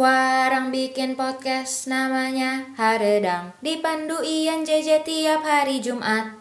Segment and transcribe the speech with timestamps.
[0.00, 6.40] Warang bikin podcast namanya Haredang Dipandu Ian JJ tiap hari Jumat.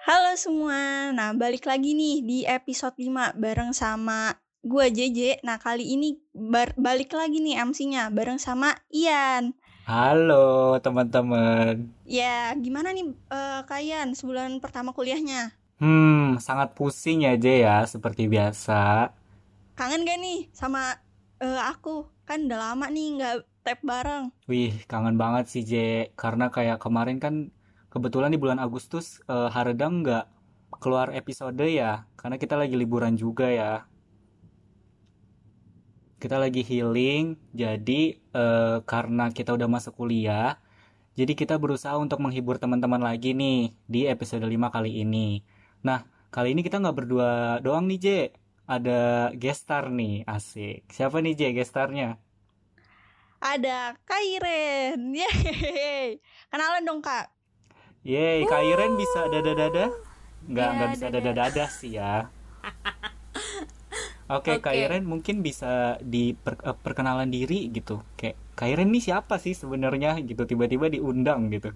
[0.00, 4.32] Halo semua, nah balik lagi nih di episode 5 bareng sama
[4.64, 6.16] gue JJ Nah kali ini
[6.72, 9.52] balik lagi nih MC-nya bareng sama Ian.
[9.84, 11.92] Halo teman-teman.
[12.08, 15.52] Ya gimana nih uh, Kak Ian sebulan pertama kuliahnya?
[15.76, 19.12] Hmm, sangat pusing ya J ya, seperti biasa
[19.76, 20.96] kangen gak nih sama
[21.44, 22.08] uh, aku?
[22.24, 24.32] Kan udah lama nih nggak tap bareng.
[24.48, 25.72] Wih kangen banget sih J.
[26.16, 27.52] Karena kayak kemarin kan
[27.92, 30.26] kebetulan di bulan Agustus uh, Haredang nggak
[30.80, 32.08] keluar episode ya.
[32.18, 33.86] Karena kita lagi liburan juga ya.
[36.16, 40.56] Kita lagi healing jadi uh, karena kita udah masuk kuliah
[41.16, 45.40] jadi kita berusaha untuk menghibur teman-teman lagi nih di episode 5 kali ini.
[45.80, 48.06] Nah kali ini kita nggak berdua doang nih J
[48.66, 50.90] ada gestar nih, asik.
[50.90, 52.18] Siapa nih J gestarnya?
[53.38, 55.14] Ada Kairen.
[55.22, 56.18] Yeay.
[56.50, 57.30] Kenalan dong, Kak.
[58.02, 59.94] Yeay, Kairen bisa dada-dada?
[60.46, 62.14] Enggak, enggak ya, bisa dada-dada sih ya.
[64.26, 64.74] Oke, okay, okay.
[64.82, 68.02] Kairen mungkin bisa diperkenalan di diri gitu.
[68.18, 71.70] Kayak Kairen nih siapa sih sebenarnya gitu tiba-tiba diundang gitu.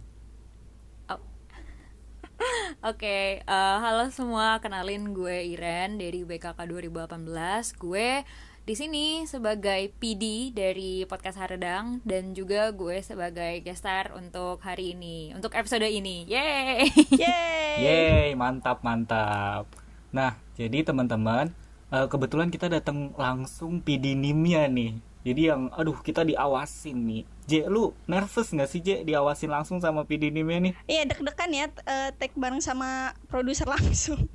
[2.81, 7.77] Oke, okay, uh, eh, halo semua, kenalin gue Iren dari BKK 2018.
[7.77, 8.25] Gue
[8.65, 15.37] di sini sebagai PD dari podcast Haredang dan juga gue sebagai gestar untuk hari ini,
[15.37, 16.25] untuk episode ini.
[16.25, 16.89] Yeay.
[17.21, 17.75] Yeay.
[17.85, 19.69] Yeay, mantap mantap.
[20.09, 21.53] Nah, jadi teman-teman,
[21.93, 27.67] uh, kebetulan kita datang langsung PD Nimia nih jadi yang aduh kita diawasin nih J
[27.67, 32.39] lu nervous nggak sih J diawasin langsung sama PD nih iya deg-degan ya uh, take
[32.39, 34.31] bareng sama produser langsung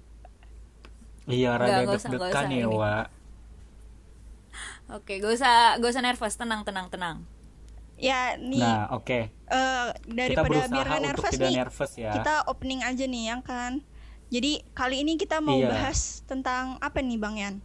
[1.32, 3.16] iya rada deg-degan ya Wak
[4.86, 7.18] Oke, gak usah gak usah nervous, tenang tenang tenang.
[7.98, 8.62] Ya nih.
[8.62, 9.08] Nah, oke.
[9.08, 9.24] Okay.
[9.50, 12.12] Uh, daripada biar gak nervous nih, nervous ya.
[12.14, 13.82] kita opening aja nih yang kan.
[14.30, 15.74] Jadi kali ini kita mau iya.
[15.74, 17.62] bahas tentang apa nih Bang Yan?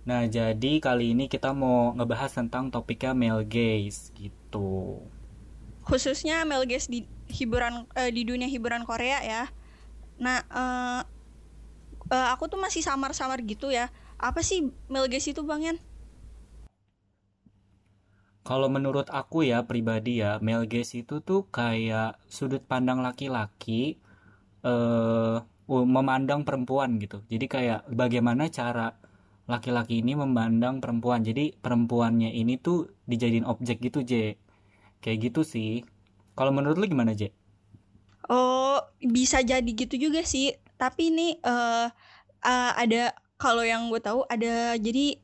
[0.00, 5.04] Nah, jadi kali ini kita mau ngebahas tentang topiknya male gaze gitu.
[5.84, 9.42] Khususnya male gaze di hiburan uh, di dunia hiburan Korea ya.
[10.16, 11.00] Nah, uh,
[12.08, 13.92] uh, aku tuh masih samar-samar gitu ya.
[14.16, 15.76] Apa sih male gaze itu, Bang Yan?
[18.40, 24.00] Kalau menurut aku ya pribadi ya, male gaze itu tuh kayak sudut pandang laki-laki
[24.64, 27.20] uh, memandang perempuan gitu.
[27.28, 28.96] Jadi kayak bagaimana cara
[29.50, 31.26] laki-laki ini memandang perempuan.
[31.26, 34.38] Jadi perempuannya ini tuh dijadiin objek gitu J.
[35.02, 35.82] Kayak gitu sih.
[36.38, 37.34] Kalau menurut lu gimana J?
[38.30, 40.54] Oh bisa jadi gitu juga sih.
[40.78, 41.90] Tapi ini uh,
[42.46, 45.18] uh, ada kalau yang gue tahu ada jadi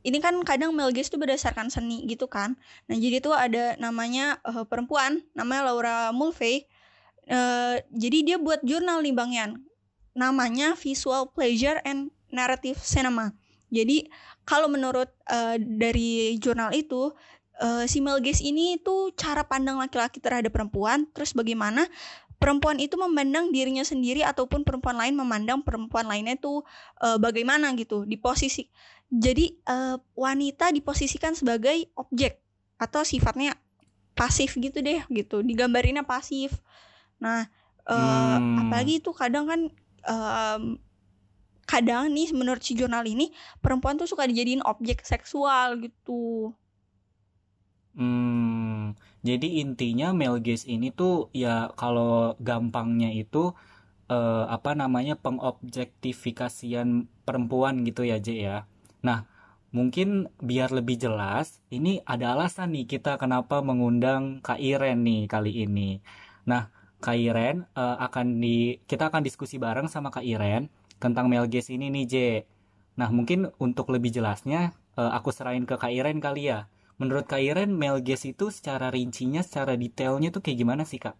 [0.00, 2.60] ini kan kadang Melges tuh berdasarkan seni gitu kan.
[2.92, 6.68] Nah jadi tuh ada namanya uh, perempuan namanya Laura Mulvey.
[7.30, 9.64] Uh, jadi dia buat jurnal nih Bang Yan.
[10.12, 13.39] Namanya Visual Pleasure and Narrative Cinema
[13.70, 14.10] jadi
[14.42, 17.14] kalau menurut uh, dari jurnal itu
[17.62, 21.86] uh, si male gaze ini tuh cara pandang laki-laki terhadap perempuan, terus bagaimana
[22.40, 26.66] perempuan itu memandang dirinya sendiri ataupun perempuan lain memandang perempuan lainnya tuh
[27.04, 28.66] uh, bagaimana gitu di posisi.
[29.12, 32.40] Jadi uh, wanita diposisikan sebagai objek
[32.80, 33.54] atau sifatnya
[34.16, 36.58] pasif gitu deh gitu, digambarinnya pasif.
[37.20, 37.44] Nah,
[37.86, 38.66] uh, hmm.
[38.66, 39.60] apalagi itu kadang kan
[40.08, 40.80] um,
[41.70, 43.30] kadang nih menurut si jurnal ini
[43.62, 46.50] perempuan tuh suka dijadiin objek seksual gitu.
[47.94, 53.54] Hmm, jadi intinya male gaze ini tuh ya kalau gampangnya itu
[54.10, 58.58] eh, apa namanya pengobjektifikasian perempuan gitu ya J ya.
[59.06, 59.26] Nah,
[59.70, 65.62] mungkin biar lebih jelas, ini ada alasan nih kita kenapa mengundang Kak Iren nih kali
[65.66, 66.02] ini.
[66.50, 66.70] Nah,
[67.00, 70.68] Kak Iren uh, akan di kita akan diskusi bareng sama Kak Iren
[71.00, 72.14] tentang male gaze ini nih J.
[73.00, 76.68] Nah mungkin untuk lebih jelasnya uh, aku serahin ke Kak Iren kali ya.
[77.00, 81.16] Menurut Kak Iren male gaze itu secara rincinya, secara detailnya tuh kayak gimana sih Kak?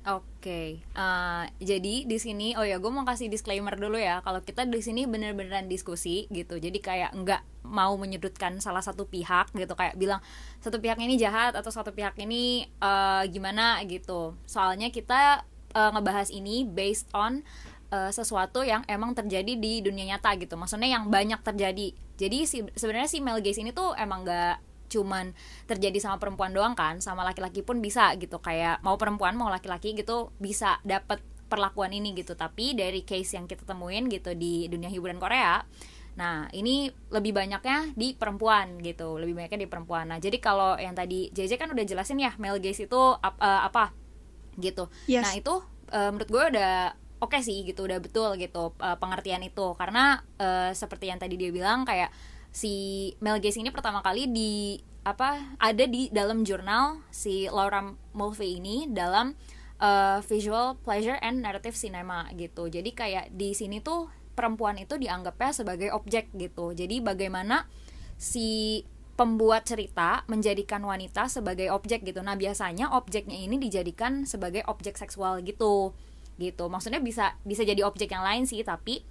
[0.00, 0.68] Oke, okay.
[0.96, 4.24] uh, eh, jadi di sini, oh ya, gue mau kasih disclaimer dulu ya.
[4.24, 9.52] Kalau kita di sini bener-beneran diskusi gitu, jadi kayak nggak mau menyudutkan salah satu pihak
[9.52, 10.24] gitu, kayak bilang
[10.64, 14.40] satu pihak ini jahat atau satu pihak ini uh, gimana gitu.
[14.48, 15.44] Soalnya kita
[15.76, 17.44] uh, ngebahas ini based on
[17.90, 22.64] uh, sesuatu yang emang terjadi di dunia nyata gitu maksudnya yang banyak terjadi jadi si
[22.74, 25.30] sebenarnya si male gaze ini tuh emang gak cuman
[25.70, 29.94] terjadi sama perempuan doang kan sama laki-laki pun bisa gitu kayak mau perempuan mau laki-laki
[29.94, 34.90] gitu bisa dapat perlakuan ini gitu tapi dari case yang kita temuin gitu di dunia
[34.90, 35.62] hiburan Korea
[36.18, 40.10] Nah, ini lebih banyaknya di perempuan gitu, lebih banyaknya di perempuan.
[40.10, 43.64] Nah, jadi kalau yang tadi JJ kan udah jelasin ya male gaze itu ap, uh,
[43.64, 43.94] apa
[44.58, 44.90] gitu.
[45.06, 45.24] Yes.
[45.24, 45.54] Nah, itu
[45.94, 50.24] uh, menurut gue udah oke okay sih gitu, udah betul gitu uh, pengertian itu karena
[50.40, 52.10] uh, seperti yang tadi dia bilang kayak
[52.50, 57.80] si male gaze ini pertama kali di apa ada di dalam jurnal si Laura
[58.12, 59.32] Mulvey ini dalam
[59.80, 62.68] uh, visual pleasure and narrative cinema gitu.
[62.68, 66.76] Jadi kayak di sini tuh perempuan itu dianggapnya sebagai objek gitu.
[66.76, 67.64] Jadi bagaimana
[68.20, 68.80] si
[69.16, 72.24] pembuat cerita menjadikan wanita sebagai objek gitu.
[72.24, 75.92] Nah, biasanya objeknya ini dijadikan sebagai objek seksual gitu.
[76.40, 76.64] Gitu.
[76.72, 79.04] Maksudnya bisa bisa jadi objek yang lain sih, tapi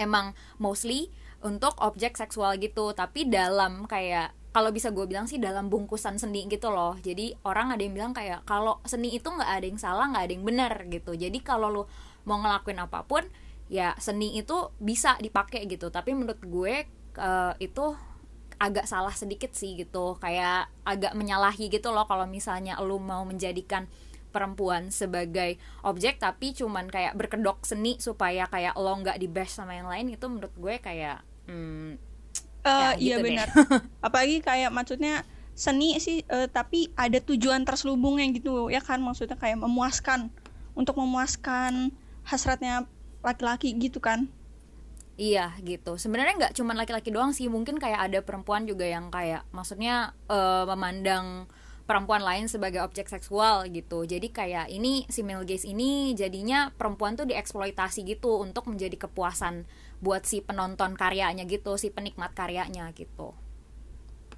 [0.00, 1.12] emang mostly
[1.44, 2.96] untuk objek seksual gitu.
[2.96, 7.74] Tapi dalam kayak kalau bisa gue bilang sih dalam bungkusan seni gitu loh jadi orang
[7.74, 10.72] ada yang bilang kayak kalau seni itu nggak ada yang salah nggak ada yang benar
[10.86, 11.82] gitu jadi kalau lo
[12.22, 13.26] mau ngelakuin apa pun
[13.66, 16.86] ya seni itu bisa dipakai gitu tapi menurut gue
[17.18, 17.98] uh, itu
[18.62, 23.90] agak salah sedikit sih gitu kayak agak menyalahi gitu loh kalau misalnya lo mau menjadikan
[24.34, 29.78] perempuan sebagai objek tapi cuman kayak berkedok seni supaya kayak lo nggak di bash sama
[29.78, 32.02] yang lain itu menurut gue kayak hmm,
[32.64, 33.48] Uh, ya, iya gitu benar.
[34.08, 35.20] Apalagi kayak maksudnya
[35.52, 40.32] seni sih uh, tapi ada tujuan terselubungnya gitu ya kan maksudnya kayak memuaskan
[40.72, 41.92] untuk memuaskan
[42.24, 42.88] hasratnya
[43.20, 44.32] laki-laki gitu kan.
[45.14, 45.94] Iya gitu.
[45.94, 50.66] Sebenarnya nggak cuma laki-laki doang sih, mungkin kayak ada perempuan juga yang kayak maksudnya uh,
[50.66, 51.46] memandang
[51.84, 54.08] perempuan lain sebagai objek seksual gitu.
[54.08, 59.68] Jadi kayak ini si male gaze ini jadinya perempuan tuh dieksploitasi gitu untuk menjadi kepuasan
[60.00, 63.36] buat si penonton karyanya gitu, si penikmat karyanya gitu.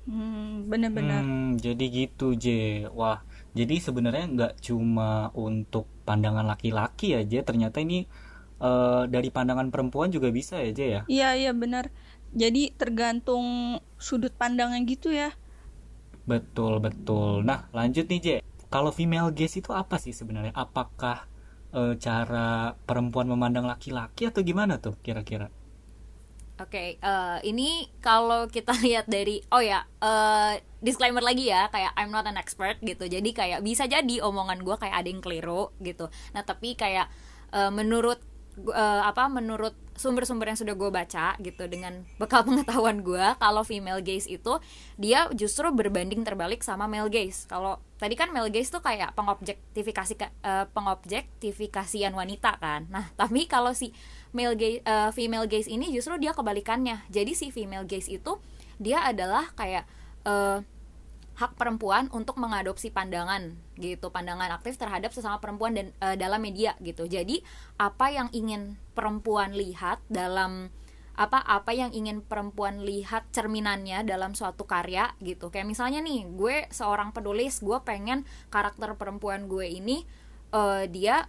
[0.06, 1.22] Hmm, bener-bener.
[1.22, 2.46] Hmm, jadi gitu J.
[2.94, 3.26] Wah,
[3.58, 8.06] jadi sebenarnya nggak cuma untuk pandangan laki-laki aja, ternyata ini
[8.62, 11.02] uh, dari pandangan perempuan juga bisa ya J ya?
[11.10, 11.90] Iya iya benar.
[12.36, 15.34] Jadi tergantung sudut pandangnya gitu ya.
[16.26, 17.46] Betul, betul.
[17.46, 18.28] Nah, lanjut nih, J.
[18.66, 20.50] Kalau female gaze itu apa sih sebenarnya?
[20.50, 21.30] Apakah
[21.70, 25.46] e, cara perempuan memandang laki-laki atau gimana tuh kira-kira?
[26.56, 31.68] Oke, okay, uh, eh, ini kalau kita lihat dari oh ya uh, disclaimer lagi ya
[31.68, 33.04] kayak I'm not an expert gitu.
[33.04, 36.08] Jadi kayak bisa jadi omongan gue kayak ada yang keliru gitu.
[36.32, 37.12] Nah tapi kayak
[37.52, 38.24] uh, menurut
[38.64, 44.00] uh, apa menurut sumber-sumber yang sudah gue baca gitu dengan bekal pengetahuan gue kalau female
[44.04, 44.60] gaze itu
[45.00, 47.44] dia justru berbanding terbalik sama male gaze.
[47.48, 50.14] Kalau tadi kan male gaze tuh kayak pengobjektifikasi
[50.44, 52.88] uh, pengobjektifikasian wanita kan.
[52.88, 53.92] Nah tapi kalau si
[54.32, 57.04] male gaze uh, female gaze ini justru dia kebalikannya.
[57.12, 58.40] Jadi si female gaze itu
[58.76, 59.88] dia adalah kayak
[60.28, 60.60] uh,
[61.36, 64.08] hak perempuan untuk mengadopsi pandangan gitu.
[64.08, 67.04] Pandangan aktif terhadap sesama perempuan dan uh, dalam media gitu.
[67.04, 67.44] Jadi
[67.76, 70.72] apa yang ingin perempuan lihat dalam
[71.16, 75.48] apa apa yang ingin perempuan lihat cerminannya dalam suatu karya gitu.
[75.52, 80.04] Kayak misalnya nih gue seorang penulis gue pengen karakter perempuan gue ini
[80.52, 81.28] uh, dia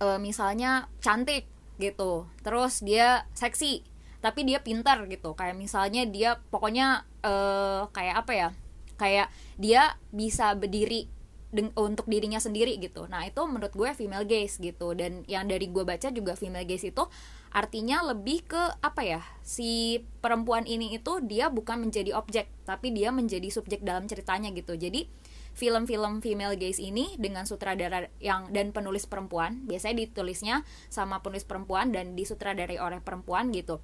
[0.00, 2.28] uh, misalnya cantik gitu.
[2.40, 3.84] Terus dia seksi
[4.20, 5.32] tapi dia pintar gitu.
[5.36, 8.48] Kayak misalnya dia pokoknya uh, kayak apa ya
[8.96, 11.08] kayak dia bisa berdiri
[11.56, 13.08] untuk dirinya sendiri gitu.
[13.08, 14.92] Nah itu menurut gue female gaze gitu.
[14.92, 17.04] Dan yang dari gue baca juga female gaze itu
[17.54, 23.08] artinya lebih ke apa ya si perempuan ini itu dia bukan menjadi objek tapi dia
[23.08, 24.76] menjadi subjek dalam ceritanya gitu.
[24.76, 25.08] Jadi
[25.56, 30.56] film-film female gaze ini dengan sutradara yang dan penulis perempuan biasanya ditulisnya
[30.92, 33.80] sama penulis perempuan dan disutradarai oleh perempuan gitu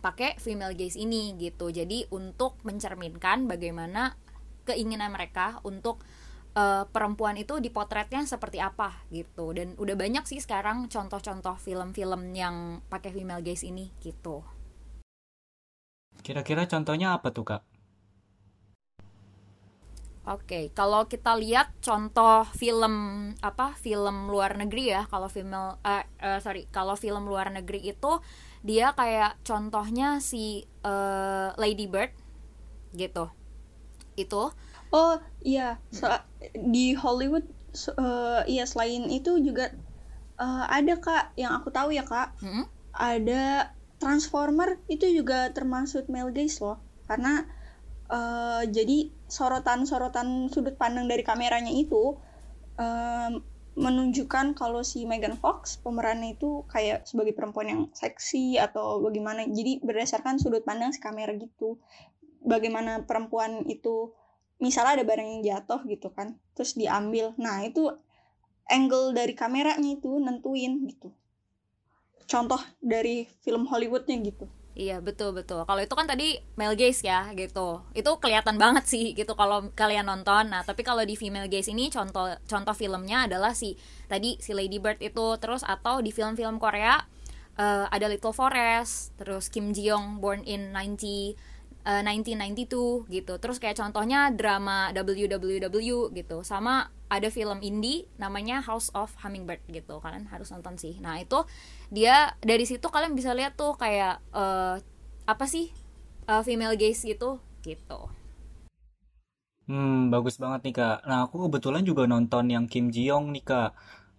[0.00, 1.68] pakai female gaze ini gitu.
[1.72, 4.16] Jadi untuk mencerminkan bagaimana
[4.70, 6.02] keinginan mereka untuk
[6.54, 9.50] uh, perempuan itu dipotretnya seperti apa gitu.
[9.54, 14.42] Dan udah banyak sih sekarang contoh-contoh film-film yang pakai female gaze ini gitu.
[16.20, 17.62] Kira-kira contohnya apa tuh kak?
[20.30, 22.94] Oke, okay, kalau kita lihat contoh film
[23.40, 28.20] apa film luar negeri ya, kalau film uh, uh, sorry, kalau film luar negeri itu
[28.60, 32.12] dia kayak contohnya si uh, Lady Bird
[32.92, 33.32] gitu
[34.26, 34.52] itu
[34.90, 35.78] oh iya.
[35.94, 36.10] So,
[36.54, 39.70] di Hollywood so, uh, iya selain itu juga
[40.36, 42.34] uh, ada kak yang aku tahu ya kak.
[42.42, 42.66] Hmm?
[42.94, 46.80] ada Transformer itu juga termasuk male gaze loh.
[47.04, 47.44] Karena
[48.08, 52.16] uh, jadi sorotan-sorotan sudut pandang dari kameranya itu
[52.80, 53.30] uh,
[53.76, 59.44] menunjukkan kalau si Megan Fox pemerannya itu kayak sebagai perempuan yang seksi atau bagaimana.
[59.44, 61.76] Jadi berdasarkan sudut pandang si kamera gitu
[62.44, 64.12] bagaimana perempuan itu
[64.60, 67.88] misalnya ada barang yang jatuh gitu kan terus diambil nah itu
[68.68, 71.12] angle dari kameranya itu nentuin gitu
[72.28, 75.66] contoh dari film Hollywoodnya gitu Iya betul betul.
[75.66, 77.82] Kalau itu kan tadi male gaze ya gitu.
[77.90, 80.46] Itu kelihatan banget sih gitu kalau kalian nonton.
[80.46, 83.74] Nah tapi kalau di female gaze ini contoh contoh filmnya adalah si
[84.06, 87.02] tadi si Lady Bird itu terus atau di film-film Korea
[87.60, 91.36] uh, ada Little Forest, terus Kim Ji Young Born in 90
[91.84, 93.34] uh, 1992 gitu.
[93.40, 96.42] Terus kayak contohnya drama WWW gitu.
[96.44, 99.98] Sama ada film indie namanya House of Hummingbird gitu.
[99.98, 100.98] Kalian harus nonton sih.
[101.02, 101.42] Nah itu
[101.90, 104.78] dia dari situ kalian bisa lihat tuh kayak uh,
[105.26, 105.72] apa sih
[106.28, 107.40] uh, female gaze gitu.
[107.60, 108.00] Gitu.
[109.70, 110.98] Hmm bagus banget nih kak.
[111.06, 113.70] Nah aku kebetulan juga nonton yang Kim Ji Young nih kak.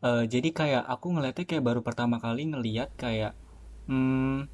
[0.02, 3.38] Uh, jadi kayak aku ngeliatnya kayak baru pertama kali ngeliat kayak
[3.86, 4.50] hmm,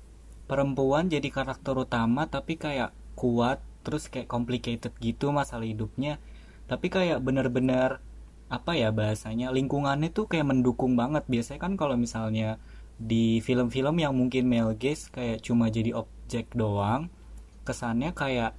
[0.47, 6.19] perempuan jadi karakter utama tapi kayak kuat terus kayak complicated gitu masalah hidupnya.
[6.67, 8.03] Tapi kayak bener-bener
[8.47, 11.23] apa ya bahasanya lingkungannya tuh kayak mendukung banget.
[11.27, 12.59] Biasanya kan kalau misalnya
[12.97, 17.13] di film-film yang mungkin male gaze kayak cuma jadi objek doang
[17.61, 18.57] kesannya kayak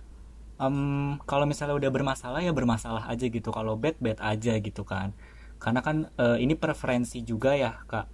[0.62, 3.52] um, kalau misalnya udah bermasalah ya bermasalah aja gitu.
[3.52, 5.12] Kalau bad bad aja gitu kan.
[5.58, 8.06] Karena kan uh, ini preferensi juga ya kak.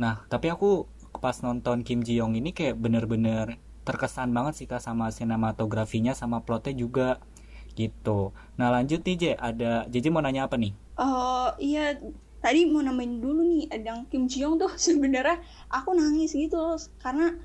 [0.00, 4.82] Nah tapi aku pas nonton Kim Ji Young ini kayak bener-bener terkesan banget sih kak
[4.82, 7.08] sama sinematografinya sama plotnya juga
[7.78, 8.34] gitu.
[8.58, 10.74] Nah lanjut nih J ada JJ mau nanya apa nih?
[10.98, 11.94] Uh, iya
[12.42, 15.38] tadi mau namain dulu nih ada Kim Ji Young tuh sebenarnya
[15.70, 17.36] aku nangis gitu loh karena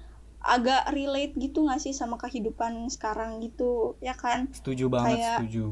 [0.41, 4.49] agak relate gitu gak sih sama kehidupan sekarang gitu ya kan?
[4.49, 5.65] Setuju banget kayak, setuju.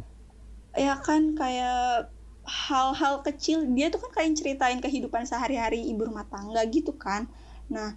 [0.77, 2.13] ya kan kayak
[2.45, 7.25] hal-hal kecil dia tuh kan kayak ceritain kehidupan sehari-hari ibu rumah tangga gitu kan
[7.69, 7.95] nah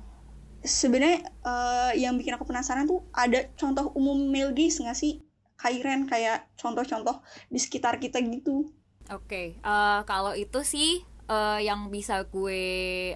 [0.62, 5.19] sebenarnya uh, yang bikin aku penasaran tuh ada contoh umum male gaze nggak sih
[5.59, 8.67] Kairen kayak contoh-contoh di sekitar kita gitu
[9.11, 9.47] Oke, okay.
[9.67, 12.62] uh, eh, kalau itu sih uh, yang bisa gue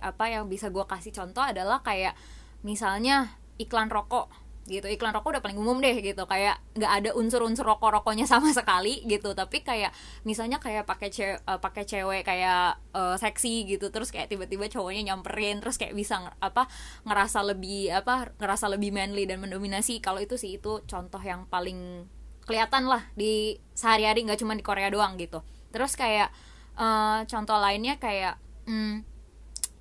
[0.03, 2.19] apa yang bisa gue kasih contoh adalah kayak
[2.67, 4.27] misalnya iklan rokok
[4.67, 4.87] gitu.
[4.91, 6.27] Iklan rokok udah paling umum deh gitu.
[6.27, 9.33] Kayak nggak ada unsur-unsur rokok-rokoknya sama sekali gitu.
[9.33, 9.95] Tapi kayak
[10.27, 13.89] misalnya kayak pakai cewek uh, pakai cewek kayak uh, seksi gitu.
[13.95, 16.67] Terus kayak tiba-tiba cowoknya nyamperin terus kayak bisa apa
[17.07, 20.03] ngerasa lebih apa ngerasa lebih manly dan mendominasi.
[20.03, 22.05] Kalau itu sih itu contoh yang paling
[22.47, 25.43] kelihatan lah di sehari-hari nggak cuma di Korea doang gitu.
[25.75, 26.31] Terus kayak
[26.79, 28.39] uh, contoh lainnya kayak
[28.71, 29.03] hmm,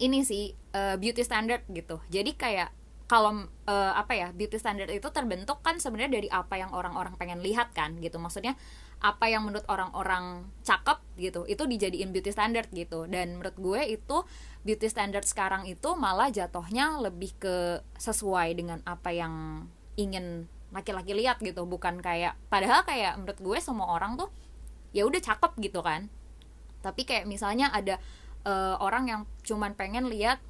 [0.01, 2.01] ini sih uh, beauty standard gitu.
[2.11, 2.69] Jadi kayak
[3.05, 7.37] kalau uh, apa ya beauty standard itu terbentuk kan sebenarnya dari apa yang orang-orang pengen
[7.45, 8.17] lihat kan gitu.
[8.17, 8.57] Maksudnya
[8.97, 13.05] apa yang menurut orang-orang cakep gitu itu dijadiin beauty standard gitu.
[13.05, 14.17] Dan menurut gue itu
[14.65, 19.65] beauty standard sekarang itu malah jatuhnya lebih ke sesuai dengan apa yang
[20.01, 21.61] ingin laki-laki lihat gitu.
[21.69, 24.33] Bukan kayak padahal kayak menurut gue semua orang tuh
[24.97, 26.09] ya udah cakep gitu kan.
[26.81, 28.01] Tapi kayak misalnya ada
[28.49, 30.41] uh, orang yang cuman pengen lihat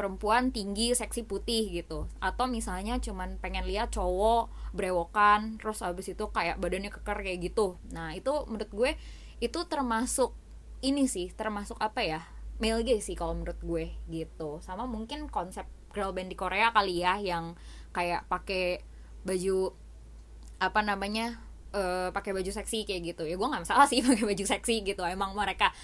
[0.00, 2.08] perempuan tinggi seksi putih gitu.
[2.24, 7.76] Atau misalnya cuman pengen lihat cowok brewokan terus habis itu kayak badannya keker kayak gitu.
[7.92, 8.90] Nah itu menurut gue
[9.44, 10.32] itu termasuk
[10.80, 12.20] ini sih termasuk apa ya?
[12.56, 14.64] Male gay sih kalau menurut gue gitu.
[14.64, 17.60] Sama mungkin konsep girl band di Korea kali ya yang
[17.92, 18.80] kayak pakai
[19.28, 19.76] baju
[20.60, 21.36] apa namanya
[21.76, 23.28] uh, pakai baju seksi kayak gitu.
[23.28, 25.04] Ya gue nggak masalah sih pakai baju seksi gitu.
[25.04, 25.76] Emang mereka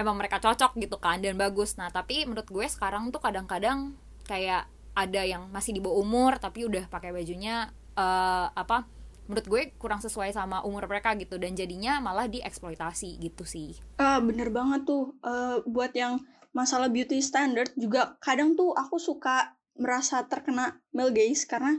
[0.00, 1.76] emang mereka cocok gitu kan dan bagus.
[1.76, 3.92] Nah tapi menurut gue sekarang tuh kadang-kadang
[4.24, 4.66] kayak
[4.96, 8.88] ada yang masih di bawah umur tapi udah pakai bajunya uh, apa
[9.30, 13.78] menurut gue kurang sesuai sama umur mereka gitu dan jadinya malah dieksploitasi gitu sih.
[14.02, 15.14] Ah bener banget tuh.
[15.22, 16.18] Uh, buat yang
[16.50, 21.78] masalah beauty standard juga kadang tuh aku suka merasa terkena male gaze karena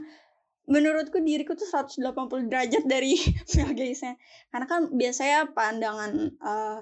[0.64, 3.20] menurutku diriku tuh 180 derajat dari
[3.60, 4.16] male gaze-nya.
[4.48, 6.78] Karena kan biasanya pandangan uh,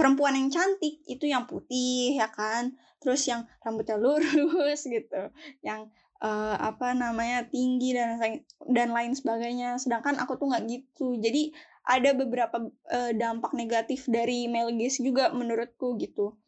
[0.00, 2.72] perempuan yang cantik itu yang putih ya kan,
[3.04, 5.28] terus yang rambutnya lurus gitu,
[5.60, 5.92] yang
[6.24, 8.16] uh, apa namanya tinggi dan
[8.64, 9.76] dan lain sebagainya.
[9.76, 11.20] Sedangkan aku tuh nggak gitu.
[11.20, 11.52] Jadi
[11.84, 16.40] ada beberapa uh, dampak negatif dari male gaze juga menurutku gitu.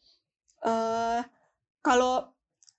[0.64, 1.21] Uh,
[1.85, 2.32] kalau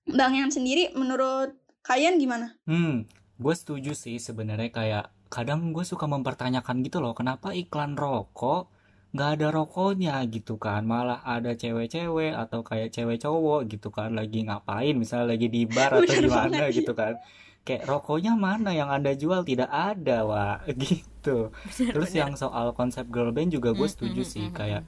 [0.10, 1.54] Bang Yan sendiri menurut
[1.86, 2.56] kalian gimana?
[2.66, 3.06] Hmm,
[3.38, 8.70] gue setuju sih sebenarnya kayak kadang gue suka mempertanyakan gitu loh kenapa iklan rokok
[9.14, 10.84] nggak ada rokoknya gitu kan.
[10.84, 14.18] Malah ada cewek-cewek atau kayak cewek cowok gitu kan.
[14.18, 14.98] Lagi ngapain?
[14.98, 17.22] Misalnya lagi di bar atau di mana gitu kan.
[17.64, 19.46] Kayak rokoknya mana yang anda jual?
[19.46, 21.54] Tidak ada wah gitu.
[21.70, 24.50] Terus yang soal konsep girl band juga gue setuju sih.
[24.50, 24.84] kayak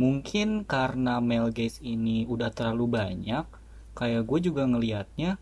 [0.00, 3.44] mungkin karena male gaze ini udah terlalu banyak
[3.92, 5.36] kayak gue juga ngelihatnya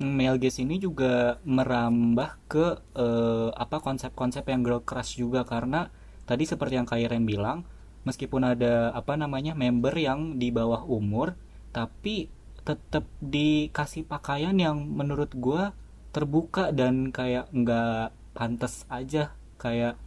[0.00, 5.44] male gaze ini juga merambah ke uh, apa konsep-konsep yang girl crush juga.
[5.44, 5.92] Karena
[6.30, 7.66] tadi seperti yang Kairen bilang
[8.06, 11.34] meskipun ada apa namanya member yang di bawah umur
[11.74, 12.30] tapi
[12.62, 15.74] tetap dikasih pakaian yang menurut gue
[16.14, 19.98] terbuka dan kayak nggak pantas aja kayak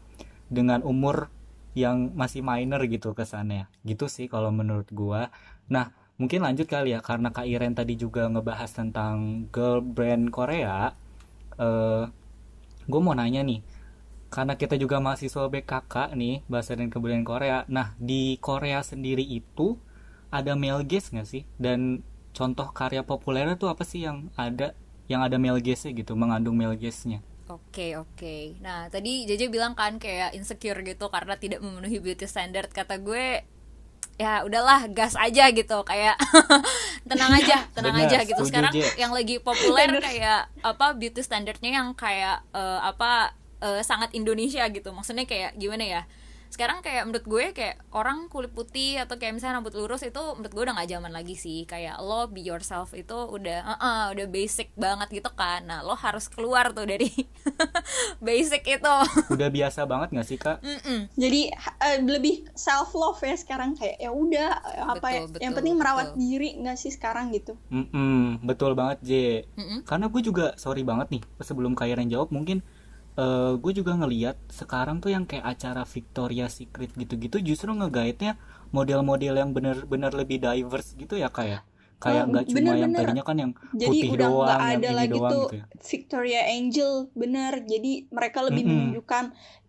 [0.48, 1.28] dengan umur
[1.74, 3.66] yang masih minor gitu kesannya.
[3.82, 5.34] Gitu sih kalau menurut gua.
[5.70, 5.90] Nah
[6.22, 10.94] mungkin lanjut kali ya karena Kak Iren tadi juga ngebahas tentang girl brand Korea
[11.58, 12.06] eh
[12.84, 13.66] gue mau nanya nih
[14.34, 17.70] karena kita juga mahasiswa BKK nih bahasa dan kebudayaan Korea.
[17.70, 19.78] Nah di Korea sendiri itu
[20.34, 21.46] ada male gaze nggak sih?
[21.62, 22.02] Dan
[22.34, 24.74] contoh karya populernya tuh apa sih yang ada
[25.06, 27.22] yang ada male gaze-nya gitu mengandung male gaze-nya?
[27.46, 28.58] Oke oke.
[28.58, 32.74] Nah tadi JJ bilang kan kayak insecure gitu karena tidak memenuhi beauty standard.
[32.74, 33.46] Kata gue
[34.18, 35.78] ya udahlah gas aja gitu.
[35.86, 36.18] Kayak
[37.10, 38.42] tenang aja tenang Bener, aja gitu.
[38.50, 44.68] sekarang yang lagi populer kayak apa beauty standardnya yang kayak eh, apa eh, sangat Indonesia
[44.68, 44.92] gitu.
[44.92, 46.04] Maksudnya kayak gimana ya?
[46.54, 50.54] Sekarang kayak menurut gue kayak orang kulit putih atau kayak misalnya rambut lurus itu menurut
[50.54, 51.66] gue udah gak zaman lagi sih.
[51.66, 55.66] Kayak lo be yourself itu udah uh-uh, udah basic banget gitu kan.
[55.66, 57.10] Nah lo harus keluar tuh dari
[58.30, 58.96] basic itu.
[59.34, 60.62] Udah biasa banget nggak sih kak?
[60.62, 61.10] Mm-mm.
[61.18, 61.42] jadi
[61.90, 63.74] eh, lebih self love ya sekarang.
[63.74, 65.22] Kayak ya udah eh, apa ya?
[65.26, 66.22] Betul, yang penting merawat betul.
[66.22, 67.58] diri nggak sih sekarang gitu?
[67.74, 69.12] Mm-mm, betul banget J.
[69.58, 69.90] Mm-mm.
[69.90, 72.62] karena gue juga sorry banget nih sebelum Kairan jawab mungkin
[73.14, 78.42] eh gue juga ngeliat sekarang tuh yang kayak acara Victoria Secret gitu-gitu justru ngegaetnya
[78.74, 81.62] model-model yang bener-bener lebih diverse gitu ya kayak
[82.02, 83.00] kayak Oh, nggak cuma yang bener-bener.
[83.00, 86.42] tadinya kan yang jadi putih udah doang yang ada lagi doang tuh gitu ya Victoria
[86.52, 88.76] Angel bener jadi mereka lebih Mm-mm.
[88.76, 89.24] menunjukkan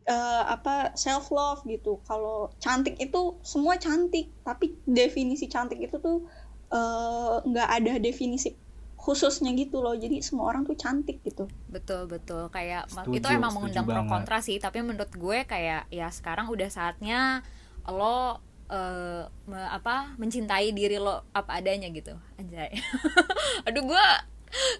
[0.09, 6.27] eh, apa self love gitu kalau cantik itu semua cantik tapi definisi cantik itu tuh
[6.73, 8.57] eh, nggak ada definisi
[9.05, 9.93] khususnya gitu loh.
[9.93, 11.45] Jadi semua orang tuh cantik gitu.
[11.69, 12.49] Betul betul.
[12.49, 14.57] Kayak Setuju, itu emang mengundang pro kontra sih.
[14.57, 17.45] Tapi menurut gue kayak ya sekarang udah saatnya
[17.85, 18.41] lo
[18.73, 22.17] eh, me- apa mencintai diri lo apa adanya gitu.
[22.41, 22.73] Anjay.
[23.69, 24.07] Aduh gue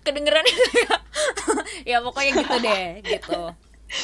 [0.01, 0.47] kedengeran
[1.91, 3.53] ya pokoknya gitu deh gitu.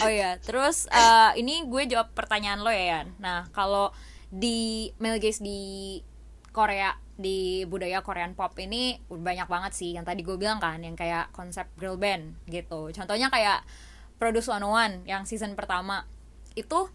[0.05, 3.07] Oh ya terus eh, ini gue jawab pertanyaan lo ya Yan.
[3.17, 3.89] Nah kalau
[4.28, 5.99] di male gaze di
[6.52, 9.93] Korea di budaya Korean pop ini banyak banget sih.
[9.93, 12.89] Yang tadi gue bilang kan yang kayak konsep girl band gitu.
[12.91, 13.63] Contohnya kayak
[14.17, 16.09] Produce 101 yang season pertama.
[16.56, 16.89] Itu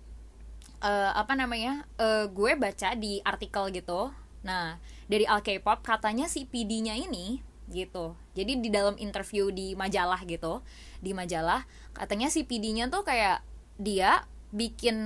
[0.81, 4.09] eh, apa namanya eh, gue baca di artikel gitu.
[4.41, 8.17] Nah dari Al K-pop katanya si PD-nya ini gitu.
[8.33, 10.61] Jadi di dalam interview di majalah gitu
[11.01, 13.41] di majalah katanya si PD-nya tuh kayak
[13.77, 14.97] dia bikin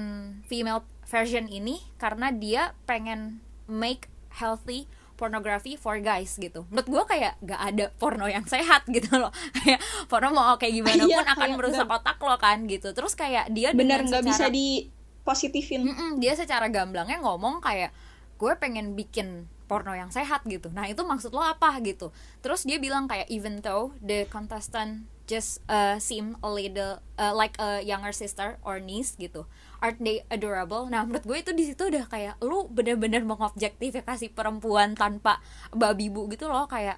[0.45, 4.85] female version ini karena dia pengen make healthy
[5.19, 6.63] pornography for guys gitu.
[6.71, 9.35] Menurut gue kayak gak ada porno yang sehat gitu loh.
[9.59, 12.95] Kayak porno mau kayak gimana Iya, pun akan kayak merusak otak lo kan gitu.
[12.95, 15.81] Terus kayak dia bener nggak bisa secara- dipositifin.
[15.83, 17.91] Mm-mm, dia secara gamblangnya ngomong kayak
[18.39, 19.27] gue pengen bikin
[19.67, 20.71] porno yang sehat gitu.
[20.71, 22.09] Nah itu maksud lo apa gitu?
[22.39, 27.53] Terus dia bilang kayak even though the contestant just uh, seem a little uh, like
[27.61, 29.45] a younger sister or niece gitu.
[29.77, 30.89] Aren't they adorable?
[30.89, 35.37] Nah menurut gue itu di situ udah kayak lu bener-bener mengobjektifikasi perempuan tanpa
[35.69, 36.97] babi bu gitu loh kayak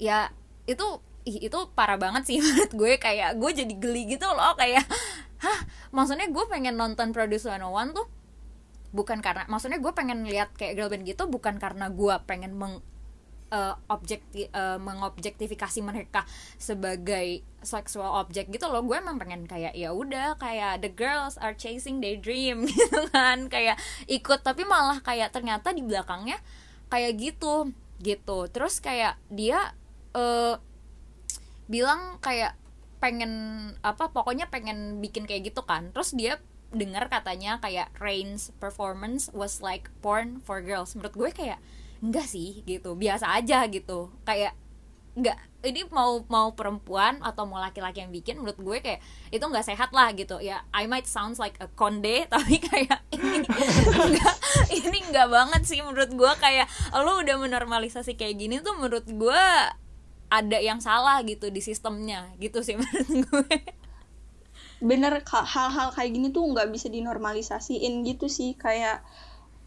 [0.00, 0.32] ya
[0.64, 2.92] itu itu parah banget sih menurut gue.
[2.96, 4.88] Kayak gue jadi geli gitu loh kayak
[5.44, 5.60] hah
[5.92, 8.08] maksudnya gue pengen nonton Produce 101 tuh
[8.96, 12.80] bukan karena maksudnya gue pengen lihat kayak girl band gitu bukan karena gue pengen meng
[13.50, 16.26] eh, objekti eh, mengobjektifikasi mereka
[16.58, 18.82] sebagai sexual object gitu loh.
[18.86, 23.50] Gue emang pengen kayak ya udah kayak the girls are chasing their dream gitu kan.
[23.50, 26.38] Kayak ikut tapi malah kayak ternyata di belakangnya
[26.90, 27.70] kayak gitu
[28.02, 28.38] gitu.
[28.50, 29.74] Terus kayak dia
[30.16, 30.56] eh
[31.66, 32.54] bilang kayak
[33.02, 33.32] pengen
[33.82, 35.90] apa pokoknya pengen bikin kayak gitu kan.
[35.90, 36.38] Terus dia
[36.74, 40.94] dengar katanya kayak Rain's performance was like porn for girls.
[40.98, 41.58] Menurut gue kayak
[42.04, 42.94] enggak sih gitu.
[42.96, 44.12] Biasa aja gitu.
[44.24, 44.54] Kayak
[45.16, 45.40] enggak.
[45.66, 49.00] Ini mau mau perempuan atau mau laki-laki yang bikin menurut gue kayak
[49.32, 50.38] itu nggak sehat lah gitu.
[50.38, 54.36] Ya I might sounds like a konde tapi kayak ini enggak
[54.70, 56.32] ini enggak banget sih menurut gue.
[56.38, 59.42] Kayak lo udah menormalisasi kayak gini tuh menurut gue
[60.26, 62.30] ada yang salah gitu di sistemnya.
[62.38, 63.56] Gitu sih menurut gue.
[64.84, 68.54] Bener hal-hal kayak gini tuh nggak bisa dinormalisasiin gitu sih.
[68.54, 69.02] Kayak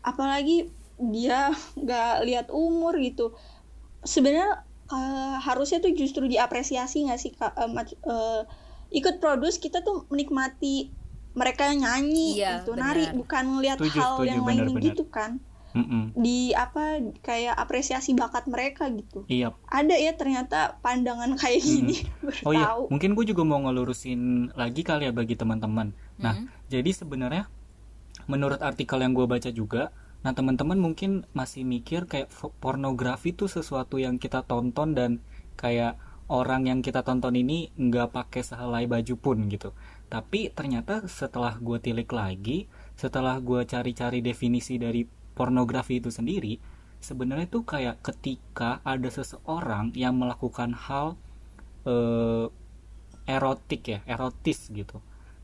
[0.06, 3.32] apalagi dia nggak lihat umur gitu
[4.04, 8.42] sebenarnya eh, harusnya tuh justru diapresiasi nggak sih kak mac- eh,
[8.92, 10.92] ikut produce kita tuh menikmati
[11.38, 14.82] mereka nyanyi Iya, gitu nari bukan ngelihat hal setuju, yang benar.
[14.82, 16.18] gitu kan Mm-mm.
[16.18, 22.42] di apa kayak apresiasi bakat mereka gitu iya ada ya ternyata pandangan kayak gini baru
[22.50, 25.94] Oh iya, tahu mungkin gue juga mau ngelurusin lagi kali ya bagi teman-teman.
[26.18, 26.50] Nah, Mm-mm.
[26.66, 27.46] jadi sebenarnya
[28.26, 32.28] menurut artikel yang gue baca juga, nah teman-teman mungkin masih mikir kayak
[32.60, 35.12] pornografi tuh sesuatu yang kita tonton dan
[35.56, 35.96] kayak
[36.30, 39.74] orang yang kita tonton ini nggak pakai sehelai baju pun gitu.
[40.12, 46.60] Tapi ternyata setelah gue tilik lagi setelah gue cari-cari definisi dari pornografi itu sendiri
[47.00, 51.16] sebenarnya tuh kayak ketika ada seseorang yang melakukan hal
[51.88, 52.52] eh,
[53.24, 55.00] erotik ya erotis gitu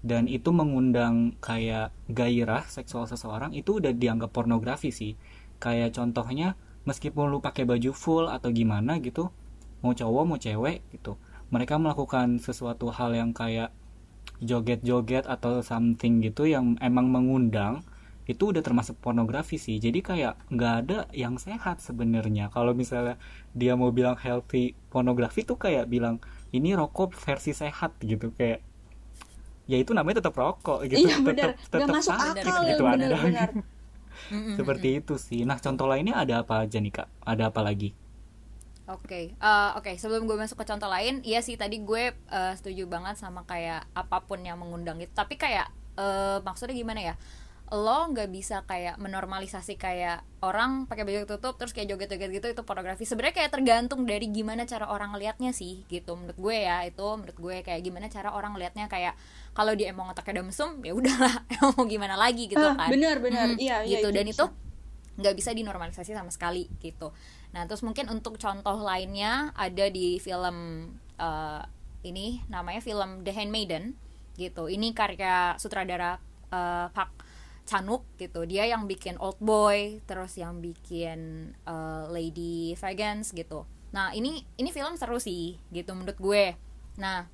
[0.05, 5.17] dan itu mengundang kayak gairah seksual seseorang itu udah dianggap pornografi sih.
[5.57, 6.53] Kayak contohnya
[6.85, 9.33] meskipun lu pakai baju full atau gimana gitu
[9.81, 11.17] mau cowok mau cewek gitu.
[11.49, 13.73] Mereka melakukan sesuatu hal yang kayak
[14.45, 17.81] joget-joget atau something gitu yang emang mengundang
[18.25, 19.77] itu udah termasuk pornografi sih.
[19.77, 22.49] Jadi kayak nggak ada yang sehat sebenarnya.
[22.49, 23.21] Kalau misalnya
[23.53, 26.17] dia mau bilang healthy pornografi tuh kayak bilang
[26.49, 28.33] ini rokok versi sehat gitu.
[28.33, 28.64] Kayak
[29.65, 33.17] ya itu namanya tetap rokok gitu Iya, tetap tetap masuk sakit akal, gitu benar, Anda.
[33.25, 33.49] benar.
[34.57, 37.89] seperti itu sih nah contoh lainnya ada apa aja nih kak ada apa lagi
[38.85, 39.97] Oke, eh, oke.
[39.97, 43.81] Sebelum gue masuk ke contoh lain, iya sih tadi gue eh, setuju banget sama kayak
[43.97, 45.09] apa pun yang mengundang itu.
[45.09, 47.15] Tapi kayak eh, maksudnya gimana ya?
[47.73, 52.61] Lo nggak bisa kayak menormalisasi kayak orang pakai baju tutup terus kayak joget-joget gitu itu
[52.61, 53.09] pornografi.
[53.09, 56.13] Sebenarnya kayak tergantung dari gimana cara orang ngelihatnya sih, gitu.
[56.13, 59.17] Menurut gue ya itu menurut gue kayak gimana cara orang ngelihatnya kayak
[59.57, 62.89] kalau dia emang otaknya damsum ya udahlah, emang mau gimana lagi gitu Ah, kan.
[62.93, 63.47] benar, benar.
[63.53, 64.13] Mm, Iya, iya, gitu.
[64.13, 64.45] itu Dan itu
[65.15, 67.09] nggak bisa dinormalisasi sama sekali gitu.
[67.55, 70.85] Nah terus mungkin untuk contoh lainnya ada di film
[71.17, 71.61] eh,
[72.05, 73.97] ini namanya film The Handmaiden
[74.37, 74.69] gitu.
[74.69, 76.21] Ini karya sutradara
[76.53, 77.24] eh, Park
[77.65, 78.45] Chanuk gitu.
[78.45, 83.65] Dia yang bikin Old Boy, terus yang bikin eh, Lady Vegans gitu.
[83.91, 86.45] Nah ini ini film seru sih gitu menurut gue.
[87.01, 87.25] Nah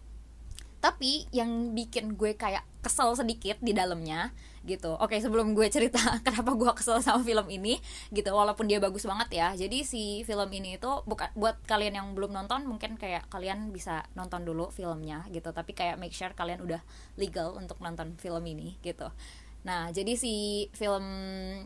[0.82, 4.34] tapi yang bikin gue kayak kesel sedikit di dalamnya
[4.66, 7.78] gitu oke sebelum gue cerita kenapa gue kesel sama film ini
[8.10, 12.08] gitu walaupun dia bagus banget ya jadi si film ini itu bukan buat kalian yang
[12.18, 16.66] belum nonton mungkin kayak kalian bisa nonton dulu filmnya gitu tapi kayak make sure kalian
[16.66, 16.82] udah
[17.18, 19.14] legal untuk nonton film ini gitu
[19.62, 21.06] nah jadi si film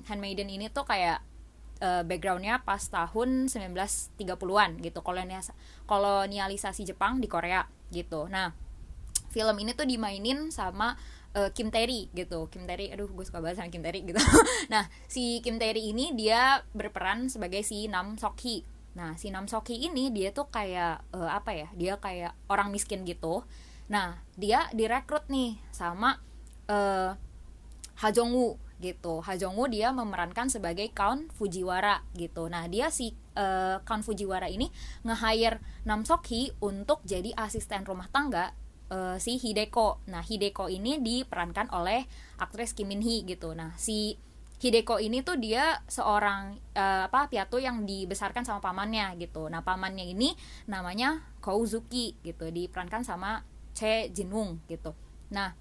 [0.03, 1.23] Handmaiden ini tuh kayak
[1.79, 5.55] eh, backgroundnya pas tahun 1930-an gitu kolonias
[5.87, 8.27] kolonialisasi Jepang di Korea gitu.
[8.27, 8.51] Nah
[9.31, 10.95] film ini tuh dimainin sama
[11.35, 12.47] uh, Kim Tae-ri gitu.
[12.47, 14.19] Kim Tae-ri aduh gue suka banget sama Kim Tae-ri gitu.
[14.73, 18.63] Nah si Kim Tae-ri ini dia berperan sebagai si Nam Sok
[18.95, 23.03] nah si Nam Sok ini dia tuh kayak eh, apa ya dia kayak orang miskin
[23.03, 23.43] gitu.
[23.91, 26.23] Nah dia direkrut nih sama
[26.71, 27.11] eh
[28.01, 29.23] Ha Jong Woo gitu.
[29.23, 32.51] Ha Jong Woo dia memerankan sebagai Count Fujiwara gitu.
[32.51, 34.67] Nah, dia si eh, Count Fujiwara ini
[35.07, 38.51] nge-hire Nam Sok Hee untuk jadi asisten rumah tangga
[38.91, 40.03] eh, si Hideko.
[40.11, 42.03] Nah, Hideko ini diperankan oleh
[42.39, 43.55] aktris Kim Min Hee gitu.
[43.55, 44.19] Nah, si
[44.55, 49.47] Hideko ini tuh dia seorang eh, apa piatu yang dibesarkan sama pamannya gitu.
[49.47, 50.35] Nah, pamannya ini
[50.67, 53.43] namanya Kouzuki gitu, diperankan sama
[53.75, 54.95] Che Jinwoong gitu.
[55.35, 55.51] Nah,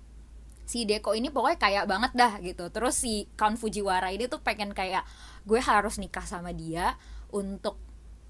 [0.65, 2.69] si Deko ini pokoknya kayak banget dah gitu.
[2.73, 5.05] Terus si Count Fujiwara ini tuh pengen kayak
[5.45, 6.97] gue harus nikah sama dia
[7.29, 7.77] untuk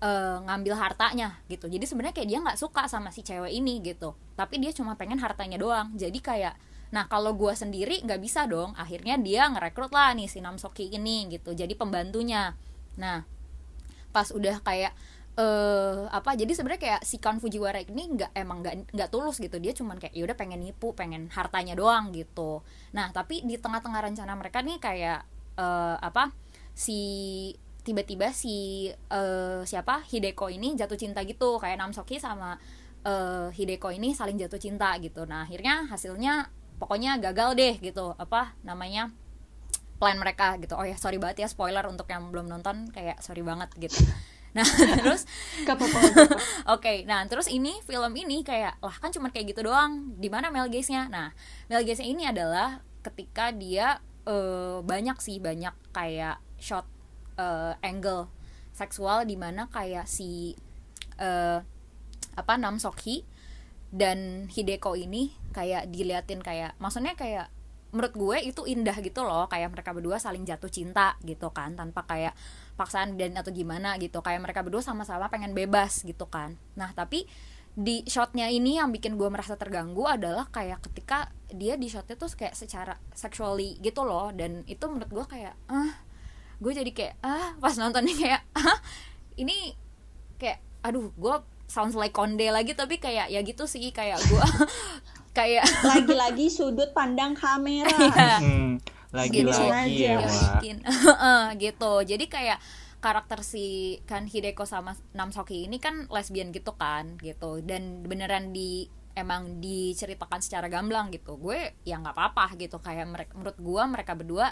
[0.03, 1.71] eh, ngambil hartanya gitu.
[1.71, 4.19] Jadi sebenarnya kayak dia nggak suka sama si cewek ini gitu.
[4.35, 5.95] Tapi dia cuma pengen hartanya doang.
[5.95, 6.55] Jadi kayak
[6.95, 8.75] nah kalau gue sendiri nggak bisa dong.
[8.75, 11.55] Akhirnya dia ngerekrut lah nih si Nam Soki ini gitu.
[11.55, 12.55] Jadi pembantunya.
[12.99, 13.23] Nah
[14.15, 14.95] pas udah kayak
[15.35, 19.59] eh apa jadi sebenarnya kayak si Count Fujiwara ini nggak emang nggak nggak tulus gitu.
[19.59, 22.63] Dia cuman kayak yaudah pengen nipu pengen hartanya doang gitu.
[22.95, 25.21] Nah tapi di tengah-tengah rencana mereka nih kayak
[25.59, 26.31] eh apa
[26.75, 26.99] si
[27.83, 31.59] tiba-tiba si eh, siapa Hideko ini jatuh cinta gitu.
[31.59, 32.55] Kayak Namsoki sama
[33.03, 35.27] eh, Hideko ini saling jatuh cinta gitu.
[35.27, 36.47] Nah akhirnya hasilnya
[36.79, 38.15] pokoknya gagal deh gitu.
[38.23, 39.11] Apa namanya
[39.99, 40.79] plan mereka gitu.
[40.79, 42.87] Oh ya sorry banget ya spoiler untuk yang belum nonton.
[42.95, 43.99] Kayak sorry banget gitu
[44.55, 44.67] nah
[45.03, 45.27] terus.
[46.75, 50.15] Oke, nah terus ini film ini kayak lah kan cuma kayak gitu doang.
[50.17, 51.11] Di mana Mel Gaze-nya?
[51.11, 51.35] Nah,
[51.67, 56.87] Mel Gaze ini adalah ketika dia eh, banyak sih banyak kayak shot
[57.37, 58.31] eh, angle
[58.75, 60.55] seksual di mana kayak si
[61.19, 61.59] eh,
[62.35, 63.23] apa Nam Sok Hee
[63.95, 67.47] dan Hideko ini kayak diliatin kayak maksudnya kayak
[67.95, 72.03] menurut gue itu indah gitu loh kayak mereka berdua saling jatuh cinta gitu kan tanpa
[72.03, 72.35] kayak
[72.75, 77.27] paksaan dan atau gimana gitu kayak mereka berdua sama-sama pengen bebas gitu kan nah tapi
[77.75, 82.31] di shotnya ini yang bikin gue merasa terganggu adalah kayak ketika dia di shotnya tuh
[82.31, 85.93] kayak secara sexually gitu loh dan itu menurut gue kayak ah
[86.63, 88.79] gue jadi kayak ah pas nontonnya kayak ah
[89.35, 89.75] ini
[90.39, 91.35] kayak aduh gue
[91.67, 94.45] sounds like konde lagi tapi kayak ya gitu sih kayak gue
[95.35, 97.91] kayak Lagi-lagi sudut pandang kamera.
[98.15, 98.39] Iya.
[98.39, 98.73] Hmm,
[99.15, 100.19] lagi-lagi ya,
[100.59, 101.93] bikin Heeh, gitu.
[102.03, 102.59] Jadi kayak
[102.99, 107.63] karakter si kan Hideko sama Namsoki ini kan lesbian gitu kan gitu.
[107.63, 111.39] Dan beneran di emang diceritakan secara gamblang gitu.
[111.39, 112.83] Gue ya nggak apa-apa gitu.
[112.83, 114.47] Kayak mereka menurut gue mereka berdua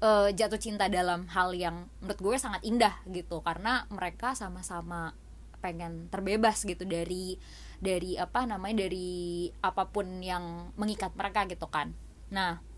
[0.00, 3.44] uh, jatuh cinta dalam hal yang menurut gue sangat indah gitu.
[3.44, 5.12] Karena mereka sama-sama
[5.60, 7.38] pengen terbebas gitu dari
[7.78, 11.94] dari apa namanya dari apa pun yang mengikat mereka gitu kan.
[12.32, 12.71] Nah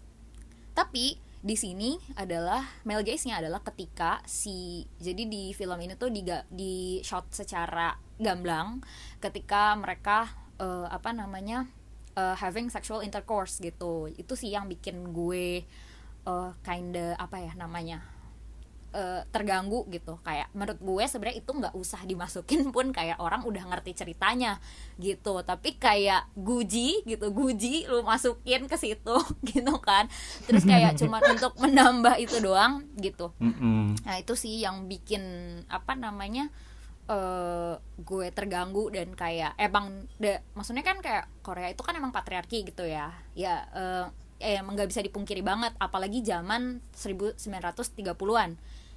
[0.74, 6.24] tapi di sini adalah male gaze-nya adalah ketika si jadi di film ini tuh di
[6.48, 8.80] di shot secara gamblang
[9.20, 10.24] ketika mereka
[10.56, 11.68] uh, apa namanya
[12.16, 14.08] uh, having sexual intercourse gitu.
[14.16, 15.68] Itu sih yang bikin gue
[16.24, 18.13] uh, kinda apa ya namanya
[18.94, 20.16] uh, terganggu gitu.
[20.22, 24.62] Kayak menurut gue sebenarnya itu nggak usah dimasukin pun kayak orang udah ngerti ceritanya
[24.96, 25.42] gitu.
[25.42, 29.16] Tapi kayak guji gitu guji lu masukin ke situ
[29.50, 30.06] gitu kan.
[30.46, 33.34] Terus kayak cuma untuk menambah itu doang gitu.
[33.42, 33.84] Mm -mm.
[34.06, 35.22] nah itu sih yang bikin
[35.66, 36.48] apa namanya
[37.10, 42.64] uh, gue terganggu dan kayak emang de, maksudnya kan kayak Korea itu kan emang patriarki
[42.64, 43.10] gitu ya.
[43.34, 44.06] Ya uh,
[44.44, 48.50] eh emang nggak bisa dipungkiri banget apalagi zaman 1930-an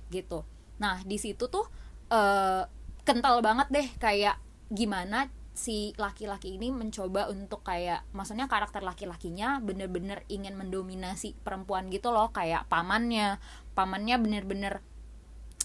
[0.10, 0.44] gitu.
[0.78, 1.66] Nah di situ tuh
[2.12, 2.64] uh,
[3.04, 10.22] kental banget deh kayak gimana si laki-laki ini mencoba untuk kayak maksudnya karakter laki-lakinya bener-bener
[10.30, 13.42] ingin mendominasi perempuan gitu loh kayak pamannya.
[13.74, 14.86] Pamannya bener-bener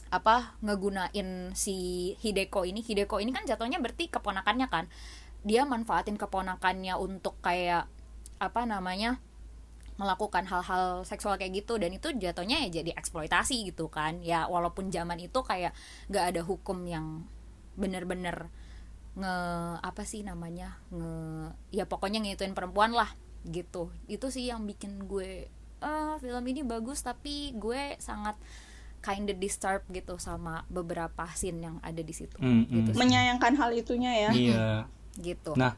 [0.09, 2.81] apa ngegunain si Hideko ini.
[2.81, 4.89] Hideko ini kan jatuhnya berarti keponakannya kan.
[5.45, 7.85] Dia manfaatin keponakannya untuk kayak
[8.41, 9.21] apa namanya
[9.95, 14.89] melakukan hal-hal seksual kayak gitu dan itu jatuhnya ya jadi eksploitasi gitu kan ya walaupun
[14.89, 15.77] zaman itu kayak
[16.09, 17.29] nggak ada hukum yang
[17.75, 18.49] bener-bener
[19.13, 19.35] nge
[19.79, 21.13] apa sih namanya nge
[21.71, 23.13] ya pokoknya ngituin perempuan lah
[23.45, 25.47] gitu itu sih yang bikin gue
[25.83, 28.39] eh film ini bagus tapi gue sangat
[28.99, 32.95] kinda disturbed gitu sama beberapa scene yang ada di situ Mm, gitu mm.
[32.95, 32.99] sih.
[32.99, 34.69] menyayangkan hal itunya ya Iya.
[35.19, 35.75] gitu Nah,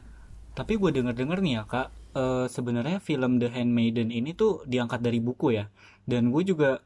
[0.53, 5.19] tapi gue denger-denger nih ya kak, eh, sebenarnya film The Handmaiden ini tuh diangkat dari
[5.19, 5.67] buku ya.
[6.07, 6.81] Dan gue juga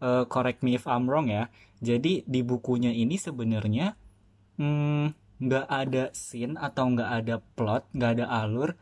[0.00, 1.50] eh, correct me if I'm wrong ya.
[1.82, 3.94] Jadi di bukunya ini sebenarnya
[4.58, 8.74] hmm, nggak ada scene atau nggak ada plot, nggak ada alur,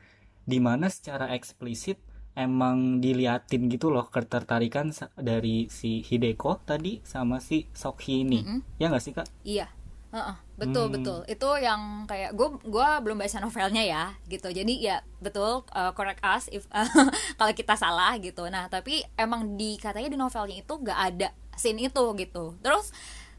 [0.48, 2.00] di mana secara eksplisit
[2.36, 8.44] emang diliatin gitu loh ketertarikan dari si Hideko tadi sama si Sokhi ini.
[8.44, 8.60] Mm-mm.
[8.76, 9.28] Ya nggak sih kak?
[9.44, 9.68] Iya,
[10.16, 10.94] Heeh, betul Hmm.
[10.94, 11.18] betul.
[11.26, 14.48] Itu yang kayak gue gua belum baca novelnya ya, gitu.
[14.48, 16.64] Jadi ya betul uh, correct us if
[17.38, 18.48] kalau kita salah gitu.
[18.48, 22.56] Nah tapi emang di katanya di novelnya itu gak ada scene itu gitu.
[22.58, 22.92] Terus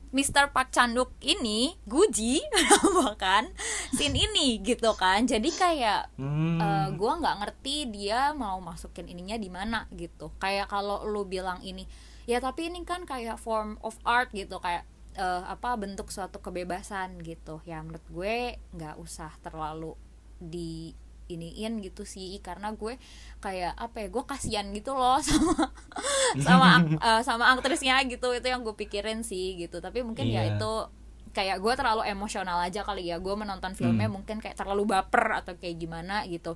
[0.08, 0.56] Mr.
[0.56, 2.40] Park Chanduk ini Guji
[2.98, 3.52] bahkan
[3.92, 5.26] scene ini gitu kan.
[5.26, 6.58] Jadi kayak Hmm.
[6.58, 11.60] eh, gua nggak ngerti dia mau masukin ininya di mana gitu kayak kalau lu bilang
[11.60, 11.84] ini
[12.24, 14.84] ya tapi ini kan kayak form of art gitu kayak
[15.18, 17.60] eh, apa bentuk suatu kebebasan gitu.
[17.66, 18.38] Ya menurut gue
[18.72, 19.98] nggak usah terlalu
[20.38, 20.94] di
[21.28, 22.96] iniin gitu sih karena gue
[23.44, 25.68] kayak apa ya gue kasihan gitu loh sama
[26.40, 26.70] sama
[27.10, 28.32] eh, sama aktrisnya gitu.
[28.32, 29.82] Itu yang gue pikirin sih gitu.
[29.82, 30.56] Tapi mungkin ya Iya.
[30.56, 30.72] itu
[31.34, 33.18] kayak gue terlalu emosional aja kali ya.
[33.18, 34.22] Gue menonton filmnya Hmm.
[34.22, 36.56] mungkin kayak terlalu baper atau kayak gimana gitu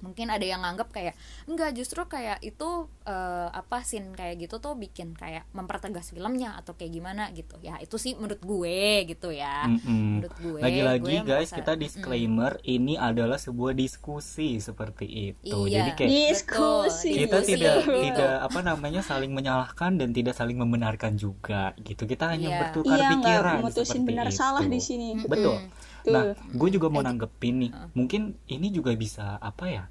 [0.00, 2.68] mungkin ada yang nganggap kayak enggak justru kayak itu
[3.02, 7.76] eh, apa scene kayak gitu tuh bikin kayak mempertegas filmnya atau kayak gimana gitu ya
[7.76, 10.22] itu sih menurut gue gitu ya Mm-mm.
[10.22, 12.28] menurut gue Lagi-lagi gue guys, merasa- kita disclaimer
[12.64, 15.58] ini adalah sebuah diskusi seperti itu.
[15.64, 15.82] Iya.
[15.84, 17.10] Jadi kayak Diskusi.
[17.16, 17.98] kita diskusi, tidak gitu.
[18.04, 22.04] tidak apa namanya saling menyalahkan dan tidak saling membenarkan juga gitu.
[22.04, 22.58] Kita hanya Iya.
[22.60, 24.36] bertukar iya pikiran seperti benar itu.
[24.36, 25.08] salah di sini.
[25.20, 25.58] Betul.
[26.04, 26.12] Tuh.
[26.12, 27.72] Nah, gue juga mau nanggepin nih.
[27.94, 29.84] Mungkin ini juga bisa apa ya?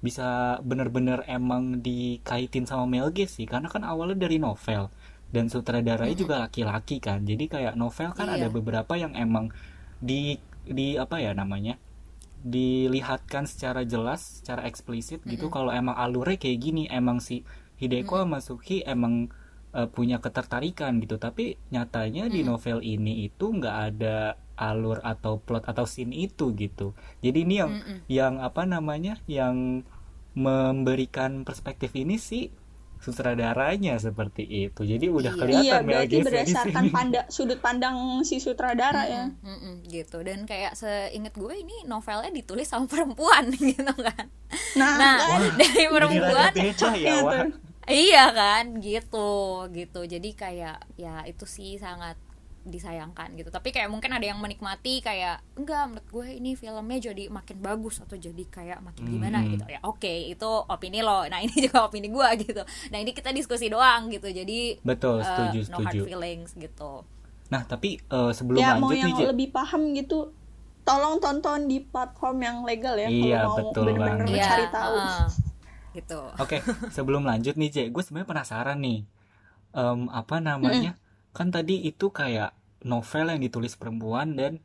[0.00, 4.92] Bisa bener-bener emang dikaitin sama Mel Gibson sih, karena kan awalnya dari novel
[5.32, 7.26] dan sutradaranya juga laki-laki kan.
[7.26, 8.46] Jadi kayak novel kan Iya.
[8.46, 9.50] ada beberapa yang emang
[9.98, 11.78] di di apa ya namanya?
[12.46, 17.42] dilihatkan secara jelas, secara eksplisit gitu kalau emang alurnya kayak gini, emang si
[17.82, 19.34] Hideko sama Suki emang
[19.76, 21.16] eh, punya ketertarikan gitu.
[21.20, 24.18] Tapi nyatanya di novel ini itu nggak ada
[24.56, 26.96] alur atau plot atau scene itu gitu.
[27.20, 27.98] Jadi ini yang Mm-mm.
[28.08, 29.20] yang apa namanya?
[29.28, 29.84] yang
[30.36, 32.52] memberikan perspektif ini sih
[32.96, 34.80] sutradaranya seperti itu.
[34.82, 35.40] Jadi udah Iya.
[35.40, 40.24] kelihatan iya Mel berarti Gibson di berdasarkan panda, sudut pandang si sutradara ya Mm-mm, gitu
[40.24, 44.26] dan kayak seinget gue ini novelnya ditulis sama perempuan gitu kan
[44.80, 45.40] nah, nah kan?
[45.60, 46.52] dari perempuan
[46.96, 47.32] ya, Wak.
[47.36, 47.48] tuh.
[47.88, 49.28] Iya kan gitu
[49.70, 50.00] gitu.
[50.04, 52.18] Jadi kayak ya itu sih sangat
[52.66, 53.46] disayangkan gitu.
[53.54, 58.02] Tapi kayak mungkin ada yang menikmati kayak enggak menurut gue ini filmnya jadi makin bagus
[58.02, 59.54] atau jadi kayak makin gimana Hmm.
[59.54, 59.64] gitu.
[59.68, 61.22] Ya oke itu opini lo.
[61.30, 62.62] Nah ini juga opini gue gitu.
[62.90, 64.26] Nah ini kita diskusi doang gitu.
[64.28, 66.02] Jadi Betul, eh, setuju, no hard setuju.
[66.04, 67.06] feelings gitu.
[67.46, 70.34] Nah, tapi uh, sebelum ya, lanjut mau yang nih, lebih paham gitu,
[70.82, 74.26] tolong tonton di platform yang legal ya Iya, kalau mau betul bener-bener banget.
[74.34, 74.96] mencari Iya, tahu.
[75.96, 76.60] Gitu Oke,
[76.96, 79.00] sebelum lanjut nih, J, gue sebenarnya penasaran nih.
[79.72, 81.00] Em, apa namanya?
[81.32, 82.52] Kan tadi itu kayak
[82.84, 84.60] novel yang ditulis perempuan dan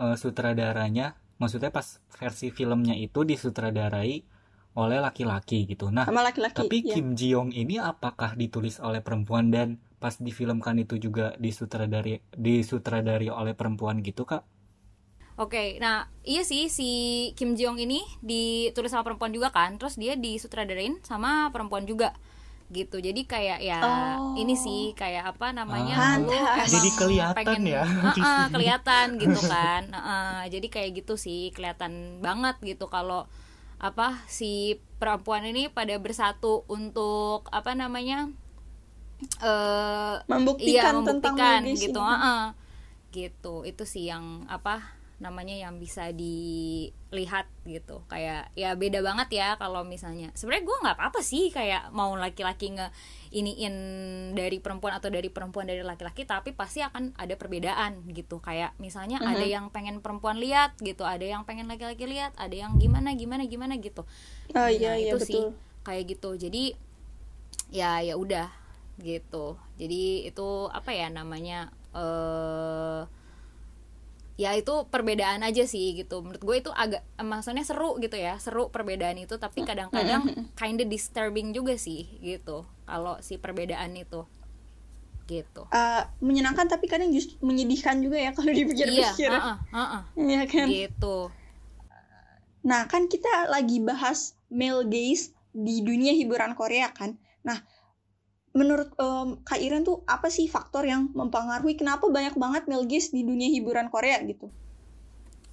[0.00, 4.40] eh, sutradaranya, maksudnya pas versi filmnya itu disutradarai
[4.78, 5.90] oleh laki-laki gitu.
[5.90, 6.54] Nah, Sama laki-laki.
[6.54, 6.94] tapi ya.
[6.94, 13.28] Kim Ji Young ini apakah ditulis oleh perempuan dan pas difilmkan itu juga disutradari disutradari
[13.28, 14.46] oleh perempuan gitu, Kak?
[15.40, 16.90] Oke, nah iya sih si
[17.32, 22.12] Kim Ji Young ini ditulis sama perempuan juga kan, terus dia disutradarain sama perempuan juga
[22.68, 23.00] gitu.
[23.00, 24.36] Jadi kayak ya Oh.
[24.36, 26.28] ini sih kayak apa namanya Ah, lu
[26.62, 28.52] Jadi kelihatan pengen, ya di sini.
[28.52, 29.82] kelihatan gitu kan.
[29.88, 33.24] Heeh, jadi kayak gitu sih kelihatan banget gitu kalau
[33.80, 38.28] apa si perempuan ini pada bersatu untuk apa namanya
[39.40, 42.08] eh membuktikan, iya tentang membuktikan medis gitu ini.
[42.12, 42.42] heeh.
[43.10, 48.00] gitu itu sih yang apa namanya yang bisa dilihat gitu.
[48.08, 50.32] Kayak ya beda banget ya kalau misalnya.
[50.32, 52.88] Sebenarnya gue nggak apa-apa sih kayak mau laki-laki nge
[53.30, 53.74] iniin
[54.32, 58.40] dari perempuan atau dari perempuan dari laki-laki tapi pasti akan ada perbedaan gitu.
[58.40, 62.80] Kayak misalnya ada yang pengen perempuan lihat gitu ada yang pengen laki-laki lihat ada yang
[62.80, 64.08] gimana gimana gimana gitu.
[64.56, 65.54] Oh Nah, iya iya itu sih betul.
[65.84, 66.30] kayak gitu.
[66.40, 66.74] Jadi
[67.70, 68.48] ya ya udah
[68.98, 69.60] gitu.
[69.76, 73.19] Jadi itu apa ya namanya eh
[74.40, 76.24] ya itu perbedaan aja sih gitu.
[76.24, 80.24] Menurut gue itu agak maksudnya seru gitu ya seru perbedaan itu tapi kadang-kadang
[80.56, 84.24] kinda disturbing juga sih gitu kalau si perbedaan itu.
[85.28, 85.62] Gitu.
[85.70, 89.28] Eh, menyenangkan tapi kadang justru menyedihkan juga ya kalau iya dipikir-pikir.
[89.30, 90.66] heeh, heeh, Iya kan?
[90.72, 91.16] gitu.
[92.64, 97.16] Nah, kan kita lagi bahas male gaze di dunia hiburan Korea kan.
[97.44, 97.60] Nah,
[98.50, 103.22] menurut em, Kak Iren tuh apa sih faktor yang mempengaruhi kenapa banyak banget gaze di
[103.22, 104.50] dunia hiburan Korea gitu?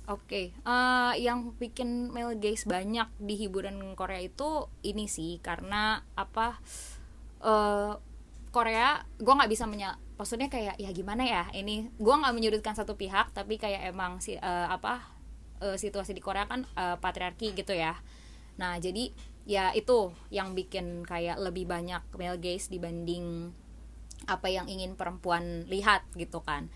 [0.07, 6.57] Oke, eh, yang bikin male gaze banyak di hiburan Korea itu ini sih karena apa?
[7.37, 7.93] eh
[8.49, 11.45] Korea, gue nggak bisa menya, maksudnya kayak ya gimana ya?
[11.53, 15.05] Ini gue nggak menyudutkan satu pihak, tapi kayak emang si eh, apa
[15.61, 17.93] eh, situasi di Korea kan eh, patriarki gitu ya.
[18.57, 19.13] Nah jadi
[19.47, 23.55] ya itu yang bikin kayak lebih banyak male gaze dibanding
[24.27, 26.67] apa yang ingin perempuan lihat gitu kan.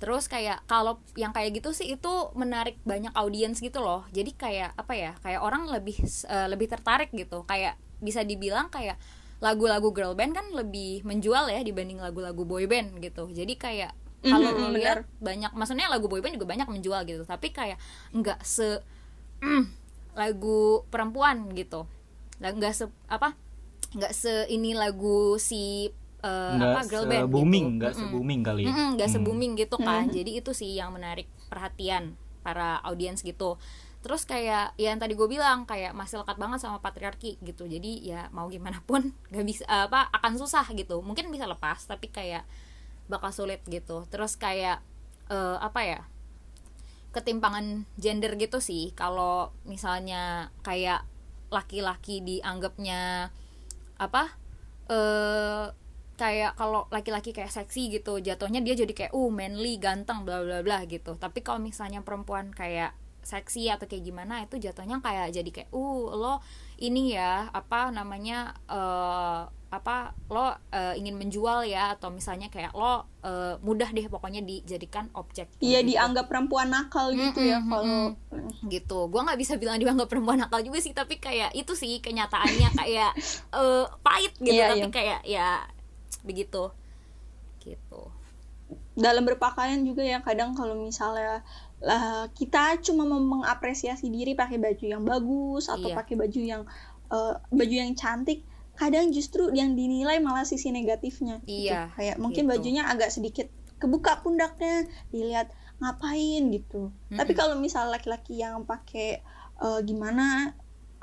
[0.00, 4.04] Terus kayak kalau yang kayak gitu sih itu menarik banyak audiens gitu loh.
[4.12, 5.96] Jadi kayak apa ya kayak orang lebih
[6.28, 7.44] eh, lebih tertarik gitu.
[7.48, 8.96] Kayak bisa dibilang kayak
[9.44, 13.28] lagu-lagu girl band kan lebih menjual ya dibanding lagu-lagu boy band gitu.
[13.32, 13.92] Jadi kayak
[14.24, 14.72] kalau Mhm, lo benar.
[14.72, 17.22] lihat banyak maksudnya lagu boy band juga banyak menjual gitu.
[17.28, 17.76] Tapi kayak
[18.16, 18.80] nggak se
[19.44, 19.64] mm,
[20.20, 21.84] lagu perempuan gitu
[22.40, 23.34] nggak se apa
[23.94, 25.86] nggak se ini lagu si
[26.24, 27.76] eh, nggak apa girl band se-booming, gitu.
[27.78, 28.00] nggak Mm-mm.
[28.02, 28.68] se-booming kali ya.
[28.74, 29.14] Mm-mm, nggak Hmm.
[29.20, 33.56] se-booming gitu kan jadi itu sih yang menarik perhatian para audiens gitu
[34.04, 37.92] terus kayak ya yang tadi gue bilang kayak masih lekat banget sama patriarki gitu jadi
[38.04, 39.00] ya mau gimana pun
[39.32, 42.44] nggak bisa apa akan susah gitu mungkin bisa lepas tapi kayak
[43.08, 44.84] bakal sulit gitu terus kayak
[45.32, 46.00] eh, apa ya
[47.14, 51.06] ketimpangan gender gitu sih kalau misalnya kayak
[51.54, 53.30] laki-laki dianggapnya
[54.02, 54.34] apa
[54.90, 55.70] eh
[56.14, 60.62] kayak kalau laki-laki kayak seksi gitu jatuhnya dia jadi kayak uh manly ganteng bla bla
[60.62, 61.14] bla gitu.
[61.18, 66.12] Tapi kalau misalnya perempuan kayak seksi atau kayak gimana itu jatuhnya kayak jadi kayak uh
[66.12, 66.34] lo
[66.78, 69.42] ini ya apa namanya eh
[69.74, 69.96] apa
[70.28, 75.50] lo eh, ingin menjual ya atau misalnya kayak lo eh, mudah deh pokoknya dijadikan objek
[75.58, 75.94] Iya gitu.
[75.94, 77.94] dianggap perempuan nakal gitu ya Mm-mm, kalau
[78.66, 78.98] gitu.
[79.08, 83.12] Gue nggak bisa bilang dianggap perempuan nakal juga sih tapi kayak itu sih kenyataannya kayak
[83.58, 84.54] eh, pahit gitu.
[84.54, 84.88] Iya, tapi iya.
[84.90, 85.48] kayak ya
[86.22, 86.70] begitu.
[87.58, 88.00] Gitu.
[88.94, 91.42] Dalam berpakaian juga ya kadang kalau misalnya
[91.84, 95.96] lah kita cuma mau mengapresiasi diri pakai baju yang bagus atau Iya.
[95.98, 96.62] pakai baju yang
[97.10, 98.40] eh, baju yang cantik
[98.80, 101.54] kadang justru yang dinilai malah sisi negatifnya gitu.
[101.64, 102.50] Iya, kayak mungkin gitu.
[102.52, 103.46] bajunya agak sedikit
[103.80, 105.46] kebuka pundaknya dilihat
[105.82, 107.38] ngapain gitu tapi Mm-mm.
[107.38, 109.08] kalau misal laki-laki yang pakai
[109.64, 110.54] eh, gimana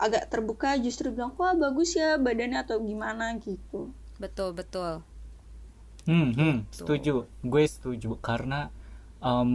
[0.05, 5.03] agak terbuka justru bilang wah bagus ya badannya atau gimana gitu betul betul
[6.09, 6.71] Hmm, hmm, Gitu.
[6.73, 7.13] setuju.
[7.45, 8.73] Gue setuju karena
[9.21, 9.51] em,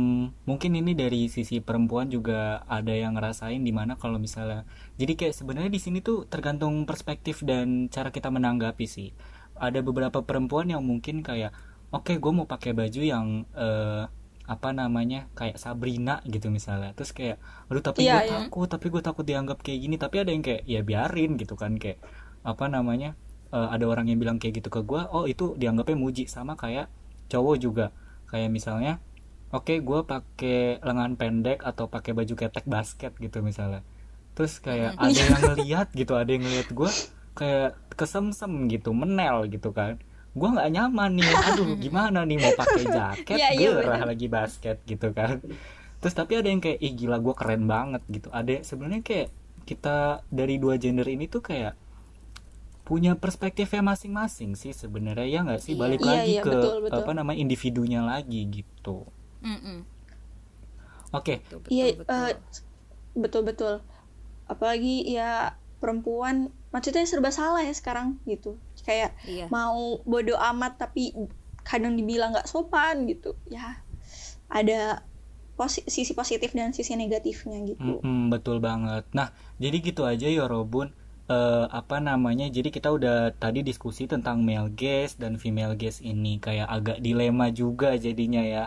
[0.48, 4.62] mungkin ini dari sisi perempuan juga ada yang ngerasain di mana kalau misalnya
[5.00, 9.10] jadi kayak sebenarnya di sini tuh tergantung perspektif dan cara kita menanggapi sih.
[9.56, 11.52] Ada beberapa perempuan yang mungkin kayak
[11.90, 14.04] oke gue mau pakai baju yang eh,
[14.46, 18.32] apa namanya kayak Sabrina gitu misalnya terus kayak aduh tapi Iya, gue iya.
[18.46, 21.74] takut tapi gue takut dianggap kayak gini tapi ada yang kayak ya biarin gitu kan
[21.82, 21.98] kayak
[22.46, 23.18] apa namanya
[23.50, 26.86] eh, ada orang yang bilang kayak gitu ke gue oh itu dianggapnya muji sama kayak
[27.26, 27.86] cowok juga
[28.30, 29.02] kayak misalnya
[29.56, 33.80] oke okay, gue pakai lengan pendek atau pakai baju ketek basket gitu misalnya
[34.36, 36.90] terus kayak ada yang ngeliat gitu ada yang ngeliat gue
[37.32, 39.96] kayak kesemsem gitu menel gitu kan
[40.36, 44.08] gue nggak nyaman nih aduh gimana nih mau pakai jaket Iya, iya, gerah bener.
[44.12, 45.40] lagi basket gitu kan
[46.00, 49.28] terus tapi ada yang kayak ih gila gue keren banget gitu ada sebenarnya kayak
[49.64, 49.96] kita
[50.30, 51.74] dari dua gender ini tuh kayak
[52.86, 55.80] punya perspektifnya masing-masing sih sebenarnya ya nggak sih Iya.
[55.82, 56.98] balik Iya, lagi iya, ke betul, betul.
[57.02, 58.96] apa namanya individunya lagi gitu.
[61.12, 61.34] Oke
[61.70, 62.14] Iya, betul.
[62.14, 62.32] eh,
[63.16, 63.74] betul-betul.
[64.46, 68.56] Apalagi ya perempuan, maksudnya serba salah ya sekarang gitu.
[68.86, 71.12] Kayak iya mau bodo amat tapi
[71.66, 73.34] kadang dibilang nggak sopan gitu.
[73.50, 73.82] Ya
[74.50, 75.02] ada
[75.58, 77.98] posi- sisi positif dan sisi negatifnya gitu.
[78.00, 79.04] Mm-mm, betul banget.
[79.12, 79.28] Nah,
[79.60, 80.88] jadi gitu aja ya Robun.
[81.26, 82.46] Eh, apa namanya?
[82.46, 87.50] Jadi kita udah tadi diskusi tentang male gaze dan female gaze ini kayak agak dilema
[87.50, 88.64] juga jadinya ya.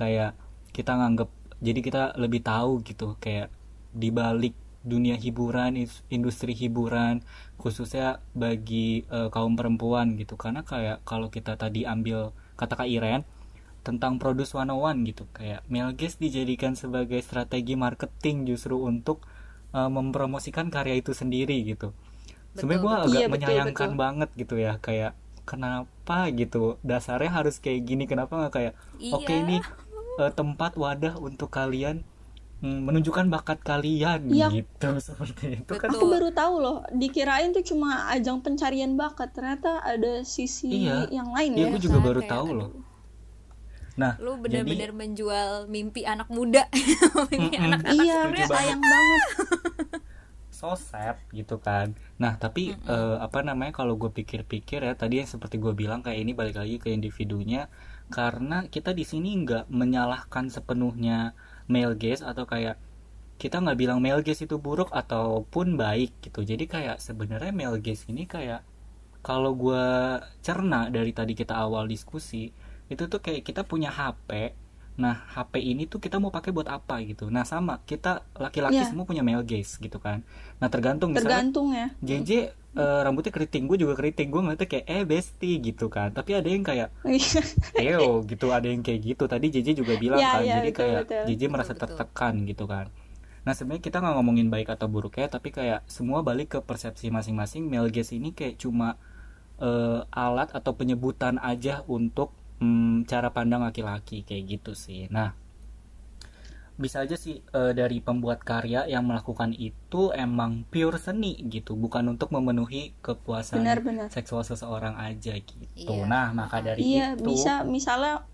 [0.00, 0.32] Kayak
[0.76, 1.28] kita nganggep
[1.60, 3.48] jadi kita lebih tahu gitu kayak
[3.92, 5.76] di balik dunia hiburan,
[6.08, 7.20] industri hiburan
[7.60, 10.34] khususnya bagi eh, kaum perempuan gitu.
[10.40, 13.22] Karena kayak kalau kita tadi ambil kata Kak Iren
[13.80, 15.64] tentang Produce 101 gitu kayak
[15.96, 19.24] gaze dijadikan sebagai strategi marketing justru untuk
[19.72, 21.96] uh, mempromosikan karya itu sendiri gitu
[22.52, 23.04] sebenarnya gue betul.
[23.08, 24.00] agak Iya, betul, menyayangkan betul.
[24.04, 25.12] banget gitu ya kayak
[25.48, 28.72] kenapa gitu dasarnya harus kayak gini kenapa nggak kayak
[29.10, 29.40] oke Iya.
[29.42, 29.56] ini
[30.18, 32.02] uh, tempat wadah untuk kalian
[32.60, 34.48] mm, menunjukkan bakat kalian Iya.
[34.50, 36.00] gitu seperti itu kan Betul.
[36.00, 39.30] Aku baru tahu loh, dikirain tuh cuma ajang pencarian bakat.
[39.36, 41.06] Ternyata ada sisi Iya.
[41.12, 41.72] yang lain Iya, ya.
[41.72, 42.70] gue juga Kan, baru tahu aduh, loh
[43.98, 46.64] nah lu jadi bener-bener menjual mimpi anak muda
[47.34, 47.66] mimpi Mm-mm.
[47.68, 48.48] anak-anak Iya, setuju banget.
[48.48, 49.22] sayang banget.
[50.60, 55.28] so sad gitu kan nah tapi eh, apa namanya kalau gue pikir-pikir ya tadi yang
[55.28, 57.68] seperti gue bilang kayak ini balik lagi ke individunya
[58.10, 61.32] karena kita di sini nggak menyalahkan sepenuhnya
[61.70, 62.76] male gaze atau kayak
[63.40, 66.44] kita nggak bilang male gaze itu buruk ataupun baik gitu.
[66.44, 68.66] Jadi kayak sebenarnya male gaze ini kayak
[69.24, 69.86] kalau gue
[70.44, 72.52] cerna dari tadi kita awal diskusi
[72.90, 74.52] itu tuh kayak kita punya HP
[74.96, 77.28] nah HP ini tuh kita mau pakai buat apa gitu?
[77.28, 78.90] Nah sama kita laki-laki Iya.
[78.90, 80.22] semua punya male gaze gitu kan.
[80.58, 81.86] Nah tergantung misalnya Tergantung ya.
[82.00, 82.30] JJ
[82.70, 84.28] eh, rambutnya keriting gue juga keriting.
[84.28, 86.12] Gue ngeliatnya kayak eh bestie gitu kan.
[86.12, 86.92] Tapi ada yang kayak
[87.80, 88.50] Eo gitu.
[88.50, 89.24] Ada yang kayak gitu.
[89.24, 90.42] Tadi JJ juga bilang Ya, kan.
[90.44, 91.24] ya, jadi betul, kayak betul.
[91.28, 91.96] JJ merasa Betul, betul.
[91.96, 92.86] tertekan gitu kan.
[93.40, 97.08] Nah sebenarnya kita nggak ngomongin baik atau buruk ya tapi kayak semua balik ke persepsi
[97.08, 97.64] masing-masing.
[97.66, 99.00] Male gaze ini kayak cuma
[99.56, 105.32] eh, alat atau penyebutan aja untuk mm, cara pandang laki-laki kayak gitu sih nah
[106.80, 112.08] bisa aja sih eh, dari pembuat karya yang melakukan itu emang pure seni gitu bukan
[112.08, 114.08] untuk memenuhi kepuasan Benar-benar.
[114.08, 116.08] seksual seseorang aja gitu Iya.
[116.08, 118.24] nah maka dari Iya, itu bisa misalnya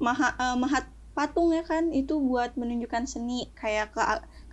[0.00, 4.02] maha, eh, mahat patung ya kan itu buat menunjukkan seni kayak ke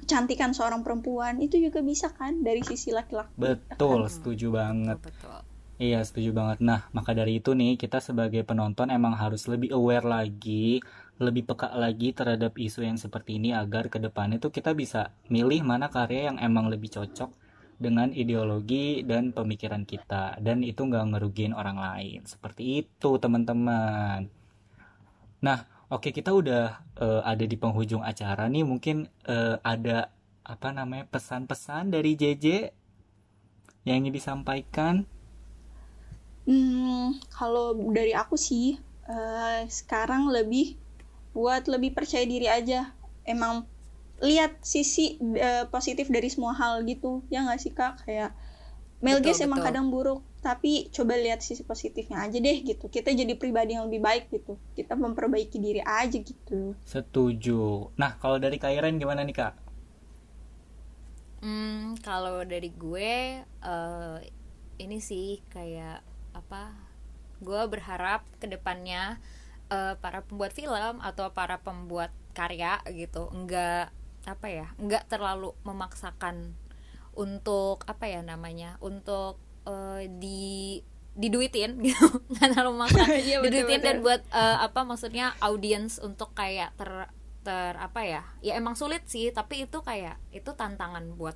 [0.04, 3.34] kecantikan seorang perempuan itu juga bisa kan dari sisi laki-laki.
[3.34, 4.12] betul Hmm.
[4.12, 5.40] setuju banget betul
[5.82, 6.58] Iya, setuju banget.
[6.70, 10.78] Nah, maka dari itu nih, kita sebagai penonton emang harus lebih aware lagi,
[11.26, 15.02] lebih peka lagi terhadap isu yang seperti ini agar ke depannya tuh kita bisa
[15.34, 17.30] milih mana karya yang emang lebih cocok
[17.82, 20.38] dengan ideologi dan pemikiran kita.
[20.38, 22.20] Dan itu nggak ngerugiin orang lain.
[22.30, 24.30] Seperti itu, teman-teman.
[25.42, 25.60] Nah,
[25.90, 26.66] oke kita udah
[27.02, 28.62] eh, ada di penghujung acara nih.
[28.70, 30.14] Mungkin eh, ada
[30.46, 32.46] apa namanya pesan-pesan dari JJ
[33.90, 34.96] yang ingin disampaikan.
[36.50, 37.66] Hmm, kalau
[37.98, 38.66] dari aku sih
[39.16, 40.66] eh, sekarang lebih
[41.38, 42.80] buat lebih percaya diri aja.
[43.34, 43.56] Emang
[44.30, 45.06] lihat sisi
[45.48, 47.12] eh, positif dari semua hal gitu.
[47.34, 47.94] Ya nggak sih Kak?
[48.06, 48.32] Kayak
[49.10, 49.66] Betul, gaze emang betul.
[49.68, 52.86] kadang buruk, tapi coba lihat sisi positifnya aja deh gitu.
[52.96, 54.54] Kita jadi pribadi yang lebih baik gitu.
[54.78, 56.78] Kita memperbaiki diri aja gitu.
[56.92, 57.62] Setuju.
[58.02, 59.54] Nah, kalau dari Kairen gimana nih, Kak?
[61.42, 63.12] Hmm, kalau dari gue
[63.74, 64.18] eh,
[64.84, 65.98] ini sih kayak
[66.52, 66.76] apa?
[67.40, 69.24] Gue berharap ke depannya
[69.72, 73.96] eh, para pembuat film atau para pembuat karya gitu enggak
[74.28, 76.60] apa ya, enggak terlalu memaksakan
[77.16, 78.76] untuk apa ya namanya?
[78.84, 80.84] Untuk eh, di
[81.16, 84.06] diduitin gitu nggak terlalu memaksa Iya, betul, diduitin dan betul.
[84.12, 86.92] buat eh, apa maksudnya audiens untuk kayak ter
[87.44, 91.36] ter apa ya ya emang sulit sih tapi itu kayak itu tantangan buat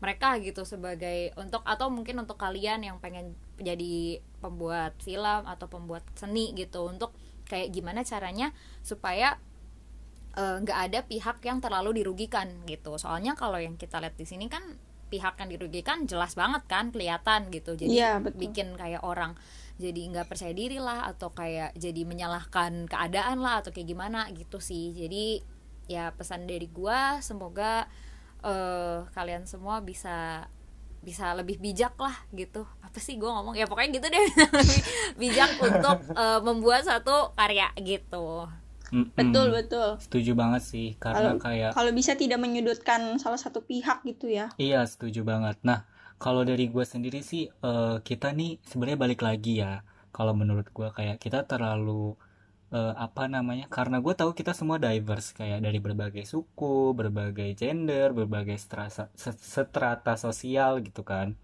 [0.00, 6.04] mereka gitu sebagai untuk atau mungkin untuk kalian yang pengen jadi pembuat film atau pembuat
[6.18, 7.14] seni gitu untuk
[7.48, 8.50] kayak gimana caranya
[8.80, 9.38] supaya
[10.36, 12.96] eh, nggak ada pihak yang terlalu dirugikan gitu.
[12.98, 14.64] Soalnya kalau yang kita lihat di sini kan
[15.12, 17.78] pihak yang dirugikan jelas banget kan kelihatan gitu.
[17.78, 18.40] Jadi betul.
[18.48, 19.38] bikin kayak orang
[19.74, 24.58] jadi nggak percaya diri lah atau kayak jadi menyalahkan keadaan lah atau kayak gimana gitu
[24.58, 24.94] sih.
[24.94, 25.42] Jadi
[25.86, 27.86] ya pesan dari gua semoga
[28.42, 30.48] eh, kalian semua bisa
[31.04, 34.24] bisa lebih bijak lah gitu apa sih gua ngomong ya pokoknya gitu deh
[34.58, 34.80] lebih
[35.14, 38.48] bijak untuk eh, membuat satu karya gitu
[38.86, 39.10] Mm-mm.
[39.12, 44.00] betul betul Setuju banget sih karena Kalau- kayak kalau bisa tidak menyudutkan salah satu pihak
[44.04, 45.58] gitu ya Iya, setuju banget.
[45.62, 45.82] Nah,
[46.16, 49.82] kalau dari gue sendiri sih, eh, kita nih sebenarnya balik lagi ya.
[50.08, 52.14] Kalau menurut gue kayak kita terlalu
[52.74, 53.70] eh, apa namanya?
[53.70, 60.12] Karena gue tahu kita semua diverse kayak dari berbagai suku, berbagai gender, berbagai strata, strata
[60.16, 61.38] sosial gitu kan.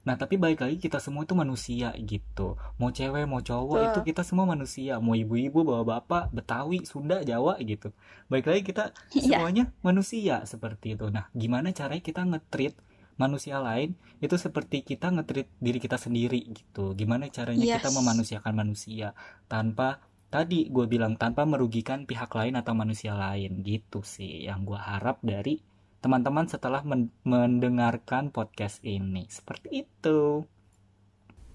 [0.00, 2.56] Nah, tapi balik lagi kita semua itu manusia gitu.
[2.80, 3.88] Mau cewek, mau cowok Betul.
[3.92, 4.96] itu kita semua manusia.
[4.96, 7.92] Mau ibu-ibu, bapak-bapak, Betawi, Sunda, Jawa gitu.
[8.28, 9.44] Balik lagi kita Iya.
[9.44, 11.12] semuanya manusia seperti itu.
[11.12, 12.80] Nah, gimana caranya kita nge-treat
[13.16, 13.92] manusia lain
[14.24, 16.96] itu seperti kita nge-treat diri kita sendiri gitu.
[16.96, 17.96] Gimana caranya kita Yes.
[18.00, 19.12] memanusiakan manusia
[19.52, 20.00] tanpa
[20.30, 25.18] tadi gue bilang tanpa merugikan pihak lain atau manusia lain gitu sih yang gue harap
[25.26, 25.58] dari
[26.00, 29.28] teman-teman setelah men- mendengarkan podcast ini.
[29.28, 30.48] Seperti itu.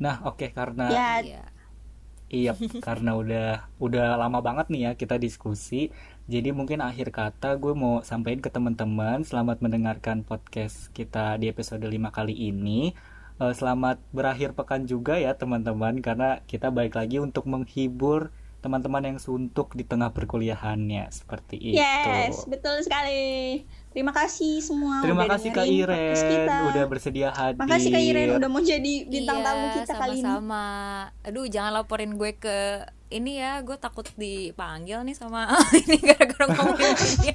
[0.03, 1.43] Nah, oke karena ya Iya.
[2.25, 2.51] Iya,
[2.87, 5.93] karena udah udah lama banget nih ya kita diskusi.
[6.27, 11.85] Jadi mungkin akhir kata gue mau sampaikan ke teman-teman selamat mendengarkan podcast kita di episode
[11.85, 12.91] 5 kali ini.
[13.35, 18.33] Eh, selamat berakhir pekan juga ya teman-teman karena kita balik lagi untuk menghibur
[18.65, 21.77] teman-teman yang suntuk di tengah perkuliahannya seperti itu.
[21.77, 26.55] yes betul sekali terima kasih semua Terima udah kasih Kak Iren kita.
[26.67, 27.55] udah bersedia hadir.
[27.57, 30.65] makasih Kak Iren udah mau jadi bintang Iya, tamu kita kali ini sama-sama.
[31.23, 32.59] Aduh, jangan laporin gue ke
[33.07, 35.47] ini ya, gue takut dipanggil nih sama
[35.79, 37.31] ini gara-gara ngomongin ini.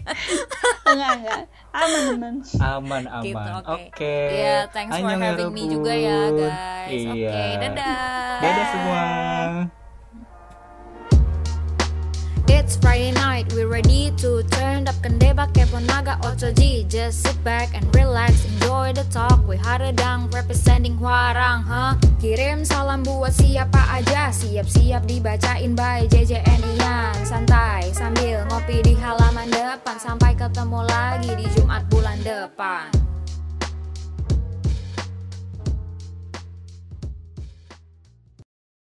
[0.85, 1.41] enggak enggak
[1.73, 3.25] aman aman Aman aman.
[3.25, 3.73] Gitu, oke.
[3.89, 4.17] Oke.
[4.29, 7.03] Iya, thanks for having me juga ya, guys.
[7.07, 7.57] Oke, Iya.
[7.57, 8.37] dadah.
[8.43, 9.80] Dadah semua.
[12.71, 14.95] It's Friday night, we ready to turn up.
[15.03, 19.43] Kendeba kepo naga otoji Just sit back and relax, enjoy the talk.
[19.43, 21.99] We Haredang representing Hwarang, huh?
[22.23, 24.31] Kirim salam buat siapa aja.
[24.31, 27.19] Siap-siap dibacain by JJN Ian.
[27.27, 29.99] Santai sambil ngopi di halaman depan.
[29.99, 32.87] Sampai ketemu lagi di Jumat bulan depan